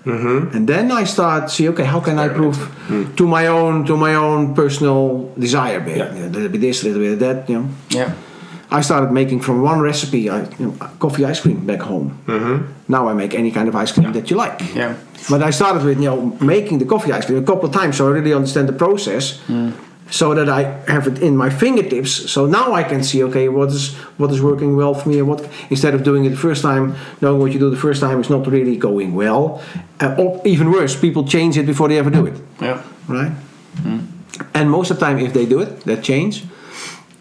[0.08, 0.56] Mm-hmm.
[0.56, 3.16] And then I start see okay how can I prove mm.
[3.18, 6.28] to my own to my own personal desire bit Yeah.
[6.28, 7.68] a little bit this a little bit of that you know.
[7.90, 8.14] Yeah.
[8.70, 12.08] I started making from one recipe I, you know, coffee ice cream back home.
[12.26, 12.56] Mm-hmm.
[12.88, 14.60] Now I make any kind of ice cream that you like.
[14.76, 14.96] Yeah.
[15.30, 17.98] But I started with you know making the coffee ice cream a couple of times
[17.98, 19.74] so I really understand the process mm.
[20.10, 22.32] So that I have it in my fingertips.
[22.32, 25.28] So now I can see okay what is what is working well for me and
[25.28, 28.20] what instead of doing it the first time knowing what you do the first time
[28.22, 29.62] is not really going well.
[30.00, 32.36] Uh, or even worse people change it before they ever do it.
[32.62, 32.84] Yeah.
[33.08, 33.32] Right?
[34.54, 36.44] And most of the time if they do it that change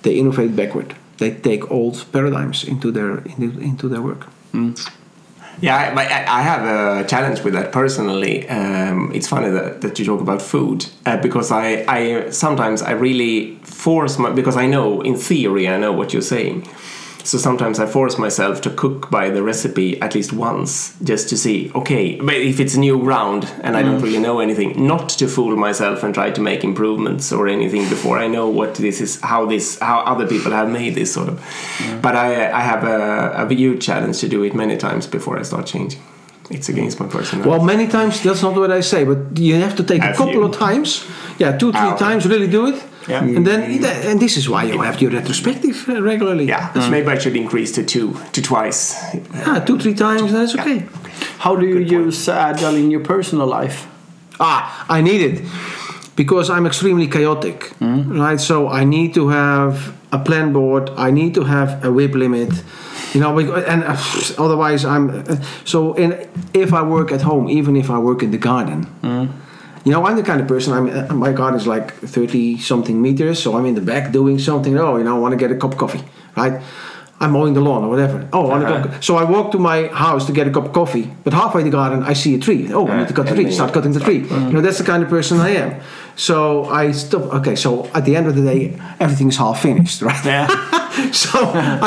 [0.03, 0.95] they innovate backward.
[1.19, 4.27] They take old paradigms into their into, into their work
[5.61, 8.47] Yeah, I, I have a challenge with that personally.
[8.49, 12.91] Um, it's funny that, that you talk about food uh, because I, I sometimes I
[12.93, 16.69] really force my because I know in theory I know what you're saying.
[17.27, 21.37] So sometimes I force myself to cook by the recipe at least once just to
[21.37, 24.03] see, okay, but if it's new ground and I don't mm.
[24.05, 28.17] really know anything, not to fool myself and try to make improvements or anything before
[28.17, 31.41] I know what this is, how this, how other people have made this sort of.
[31.79, 32.01] Mm.
[32.01, 35.43] But I, I have a, a huge challenge to do it many times before I
[35.43, 36.01] start changing.
[36.49, 37.51] It's against my personality.
[37.51, 40.35] Well, many times that's not what I say, but you have to take a couple
[40.35, 40.45] you?
[40.45, 41.05] of times.
[41.39, 41.97] Yeah, two, three Ow.
[41.97, 42.81] times, really do it.
[43.09, 43.23] Yeah.
[43.37, 46.45] And then, and this is why you have your retrospective uh, regularly.
[46.47, 48.97] yeah, so maybe I should increase to two, to twice.
[49.35, 50.85] Yeah, two, three times, that's okay.
[51.39, 53.87] How do you use agile in your personal life?
[54.41, 55.45] Ah, I need it
[56.17, 58.41] because I'm extremely chaotic, right?
[58.41, 60.91] So I need to have a plan board.
[60.97, 62.51] I need to have a WIP limit,
[63.15, 63.33] you know.
[63.37, 63.97] bec- And uh,
[64.45, 65.95] otherwise, I'm uh, so.
[65.95, 66.13] In
[66.55, 68.87] if I work at home, even if I work in the garden,
[69.87, 70.73] you know, I'm the kind of person.
[70.73, 74.37] I'm uh, my garden is like thirty something meters, so I'm in the back doing
[74.41, 74.77] something.
[74.77, 76.03] Oh, you know, I want to get a cup of coffee,
[76.37, 76.61] right?
[77.21, 78.29] I'm mowing the lawn or whatever.
[78.33, 81.09] Oh, I cup so I walk to my house to get a cup of coffee,
[81.23, 82.73] but halfway the garden I see a tree.
[82.73, 83.51] Oh, I need to cut the tree.
[83.53, 84.19] Start cutting the tree.
[84.19, 85.81] You know, that's the kind of person I am.
[86.17, 87.23] So I stop.
[87.39, 90.25] Okay, so at the end of the day, everything is half finished, right?
[90.25, 90.83] Yeah.
[91.13, 91.39] so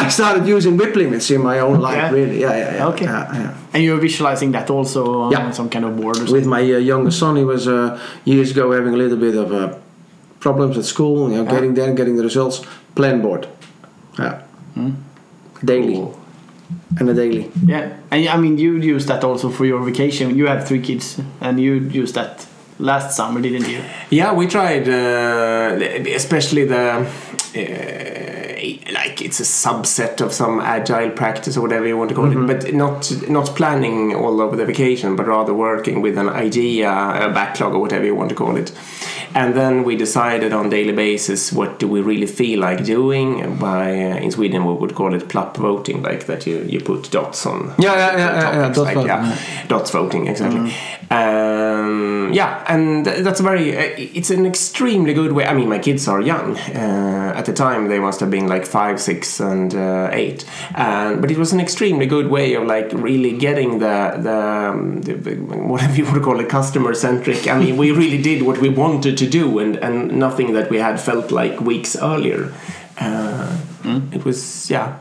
[0.03, 1.95] I started using WIP limits in my own life.
[1.97, 2.11] Yeah.
[2.11, 2.87] Really, yeah, yeah, yeah.
[2.87, 3.05] Okay.
[3.05, 3.53] yeah, yeah.
[3.73, 5.51] And you're visualizing that also on Yeah.
[5.51, 6.49] some kind of board or With something?
[6.49, 9.75] my uh, younger son, he was uh, years ago having a little bit of uh,
[10.39, 11.29] problems at school.
[11.29, 11.51] You know, Yeah.
[11.55, 12.61] getting there, getting the results.
[12.95, 13.47] Plan board.
[14.17, 14.41] Yeah.
[15.63, 16.13] Daily Cool.
[16.99, 17.49] and a daily.
[17.65, 17.89] Yeah.
[18.11, 20.35] And I mean, you use that also for your vacation.
[20.37, 22.45] You have three kids, and you used that
[22.79, 23.79] last summer, didn't you?
[24.09, 25.77] Yeah, we tried, uh,
[26.15, 27.05] especially the.
[28.93, 32.47] Like it's a subset of some agile practice or whatever you want to call it,
[32.47, 37.31] but not not planning all over the vacation, but rather working with an idea, a
[37.33, 38.71] backlog or whatever you want to call it.
[39.35, 43.57] And then we decided on daily basis what do we really feel like doing.
[43.57, 47.11] By uh, in Sweden we would call it plup voting, like that you, you put
[47.11, 47.73] dots on.
[47.77, 50.73] Yeah, yeah, yeah, yeah, yeah, topics, dot like, voting, yeah, dots voting exactly.
[51.11, 53.75] Um, yeah, and that's a very.
[53.75, 55.45] Uh, it's an extremely good way.
[55.45, 56.55] I mean, my kids are young.
[56.57, 60.45] Uh, at the time, they must have been like five, six, and uh, eight.
[60.75, 65.01] And but it was an extremely good way of like really getting the the, um,
[65.01, 65.13] the
[65.71, 67.47] whatever you would call it, customer centric.
[67.47, 70.77] I mean, we really did what we wanted to do, and and nothing that we
[70.77, 72.53] had felt like weeks earlier.
[72.99, 73.57] Uh,
[74.11, 74.97] It was yeah.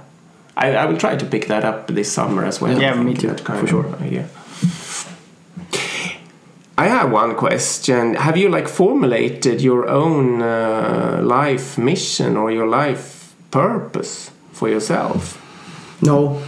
[0.56, 2.80] I, I will try to pick that up this summer as well.
[2.80, 3.86] Yeah, me too, for sure.
[4.02, 4.24] idea.
[6.78, 8.14] I have one question.
[8.14, 15.20] Have you like formulated your own uh, life mission or your life purpose for yourself?
[16.00, 16.40] No,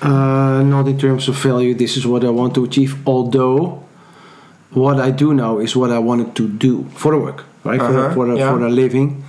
[0.00, 1.74] uh, not in terms of value.
[1.74, 2.94] This is what I want to achieve.
[3.08, 3.82] Although,
[4.70, 7.80] what I do now is what I wanted to do for work, right?
[7.80, 8.50] For, Uh-huh, for, a, yeah.
[8.52, 9.24] for a living.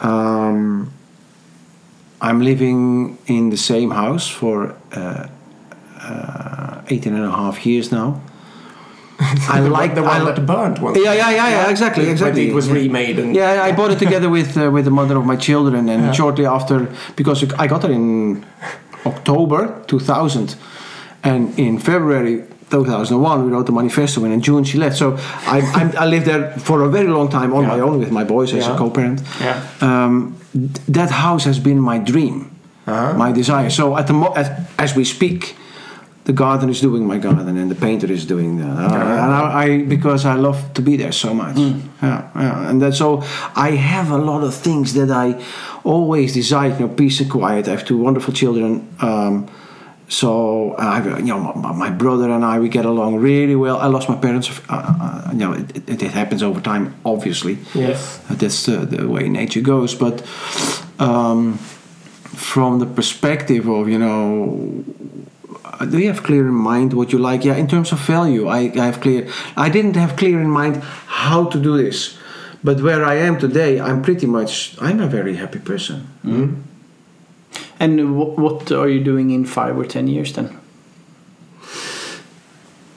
[0.00, 0.90] Um,
[2.20, 5.28] I'm living in the same house for uh,
[6.00, 8.20] uh, 18 and a half years now.
[9.56, 10.98] I like the one li- that burnt once.
[10.98, 12.48] yeah, yeah, yeah, yeah, exactly, But exactly.
[12.48, 12.74] it was Yeah.
[12.82, 15.88] remade and Yeah, I bought it together with uh, with the mother of my children,
[15.88, 16.86] and shortly after,
[17.16, 18.44] because I got it in
[19.04, 20.56] October 2000,
[21.22, 24.96] and in February 2001 we wrote the manifesto, and in June she left.
[24.96, 28.10] So I I, I lived there for a very long time on my own with
[28.10, 29.20] my boys as a co-parent.
[29.40, 29.54] Yeah.
[29.80, 32.50] Um, th- that house has been my dream,
[32.86, 33.14] Uh-huh.
[33.16, 33.70] my desire.
[33.70, 34.48] So at the mo- as,
[34.78, 35.56] as we speak.
[36.26, 38.76] The garden is doing my garden, and the painter is doing that.
[38.76, 41.56] Uh, and I, I because I love to be there so much.
[41.56, 43.22] Yeah, yeah, and that so
[43.54, 45.40] I have a lot of things that I
[45.84, 46.72] always desire.
[46.78, 47.68] You know, peace and quiet.
[47.68, 48.88] I have two wonderful children.
[49.00, 49.46] Um,
[50.08, 53.78] so I you know, my, my brother and I we get along really well.
[53.78, 54.50] I lost my parents.
[54.68, 57.58] Uh, uh, you know, it, it, it happens over time, obviously.
[57.74, 58.18] Yes.
[58.30, 59.94] That's the, the way nature goes.
[59.94, 60.22] But
[60.98, 61.58] um,
[62.34, 64.84] from the perspective of, you know,
[65.90, 67.44] do you have clear in mind what you like?
[67.44, 69.28] Yeah, in terms of value, I, I have clear.
[69.56, 72.16] I didn't have clear in mind how to do this.
[72.64, 76.06] But where I am today, I'm pretty much, I'm a very happy person.
[77.78, 80.48] And wh- what are you doing in five or ten years then?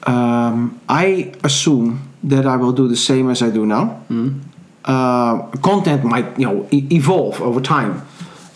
[0.06, 4.02] Um, I assume that I will do the same as I do now.
[4.84, 8.02] Uh, content might, you know, e- evolve over time.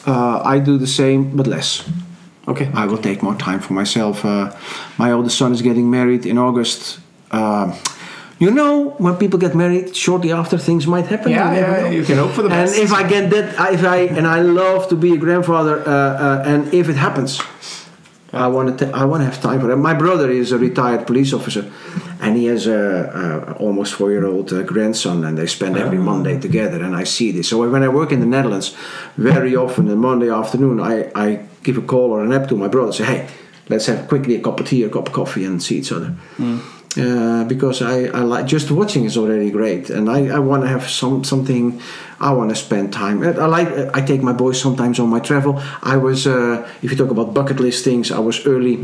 [0.06, 1.84] Uh, I do the same, but less.
[2.46, 2.70] Okay.
[2.74, 4.24] I will take more time for myself.
[4.24, 4.54] Uh,
[4.98, 7.00] my oldest son is getting married in August.
[7.30, 7.74] Um
[8.38, 11.30] you know, when people get married, shortly after things might happen.
[11.30, 12.74] Yeah, you yeah, you can hope for the best.
[12.74, 15.90] and if I get that, if I and I love to be a grandfather, uh,
[15.90, 17.40] uh, and if it happens,
[18.32, 18.90] I want to.
[18.90, 19.76] I want to have time for that.
[19.76, 21.70] My brother is a retired police officer,
[22.20, 26.82] and he has a, a almost four-year-old uh, grandson, and they spend every Monday together.
[26.82, 27.48] And I see this.
[27.48, 28.74] So when I work in the Netherlands,
[29.16, 32.68] very often on Monday afternoon, I, I give a call or an app to my
[32.68, 32.92] brother.
[32.92, 33.20] Say, hey,
[33.68, 35.92] let's have quickly a cup of tea, or a cup of coffee, and see each
[35.92, 36.14] other.
[36.96, 40.68] Uh, because I, I like just watching is already great, and I, I want to
[40.68, 41.80] have some something.
[42.20, 43.16] I want to spend time.
[43.24, 43.68] I like.
[43.96, 45.60] I take my boys sometimes on my travel.
[45.82, 48.78] I was, uh, if you talk about bucket list things, I was early,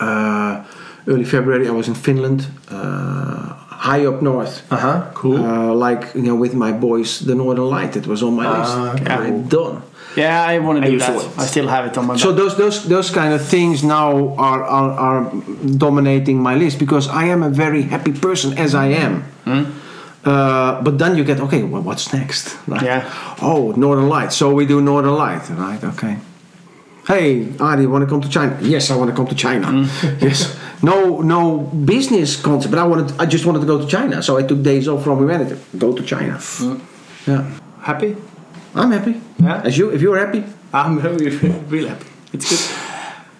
[0.00, 0.64] uh,
[1.06, 1.68] early February.
[1.68, 3.54] I was in Finland, uh,
[3.88, 4.54] high up north.
[4.72, 5.10] Uh huh.
[5.14, 5.36] Cool.
[5.36, 7.96] Uh, like you know, with my boys, the Northern Light.
[7.96, 8.76] It was on my list.
[9.00, 9.14] okay.
[9.14, 9.82] I'm done.
[10.16, 11.38] Yeah, I want to do that.
[11.38, 12.16] I still have it on my.
[12.16, 12.36] So back.
[12.38, 15.32] those those those kind of things now are, are are
[15.76, 19.22] dominating my list because I am a very happy person as I am.
[19.44, 19.64] Hmm?
[20.24, 22.56] Uh, but then you get okay, well, what's next?
[22.68, 23.02] Like, Yeah.
[23.42, 24.32] Oh, Northern Light.
[24.32, 25.82] So we do Northern Light, right?
[25.82, 26.16] Okay.
[27.08, 28.56] Hey, Arie, want to come to China?
[28.60, 29.66] Yes, I want to come to China.
[29.66, 29.84] Hmm.
[30.20, 30.56] yes.
[30.82, 33.20] No, no business concept, but I wanted.
[33.20, 35.58] I just wanted to go to China, so I took days off from Wemanity.
[35.78, 36.38] Go to China.
[36.38, 36.78] Hmm.
[37.26, 37.44] Yeah,
[37.80, 38.16] happy.
[38.74, 39.20] I'm happy.
[39.42, 39.62] Yeah.
[39.64, 40.44] As you, if you're happy.
[40.72, 41.36] I'm really,
[41.68, 42.06] really happy.
[42.32, 42.78] It's good.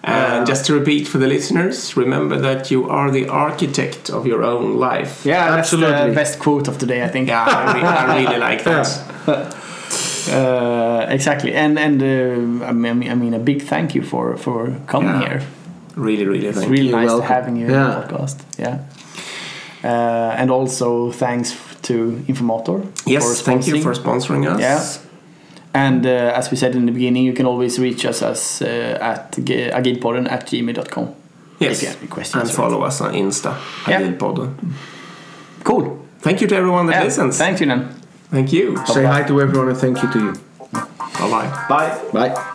[0.05, 4.43] And just to repeat for the listeners, remember that you are the architect of your
[4.43, 5.25] own life.
[5.25, 6.09] Yeah, that's Absolutely.
[6.09, 7.29] the best quote of the day, I think.
[7.29, 8.87] Yeah, I, re- I really like that.
[10.29, 14.75] Uh, exactly, and and uh, I mean, I mean, a big thank you for for
[14.87, 15.29] coming Yeah.
[15.29, 15.41] here.
[15.95, 17.27] Really, really It's thank really You're nice welcome.
[17.27, 17.87] to having you in Yeah.
[17.99, 18.37] the podcast.
[18.57, 18.79] Yeah.
[19.83, 21.93] Uh, and also thanks to
[22.27, 24.59] Informator Yes, for thank you for sponsoring us.
[24.59, 24.79] Yeah.
[25.73, 28.97] And uh, as we said in the beginning, you can always reach us as uh,
[29.01, 31.03] at g- agilpodden at gmail.com.
[31.59, 31.81] If Yes.
[31.81, 32.43] you have any questions.
[32.43, 33.55] And follow us on Insta,
[33.87, 34.01] Yeah.
[34.01, 34.53] Agilpodden.
[35.63, 35.99] Cool.
[36.19, 37.37] Thank you to everyone that Yeah, listens.
[37.37, 37.89] Thank you, then.
[38.29, 38.77] Thank you.
[38.85, 40.33] Say hi to everyone and thank you to you.
[40.71, 41.65] Bye bye.
[41.69, 42.01] Bye.
[42.13, 42.49] Bye.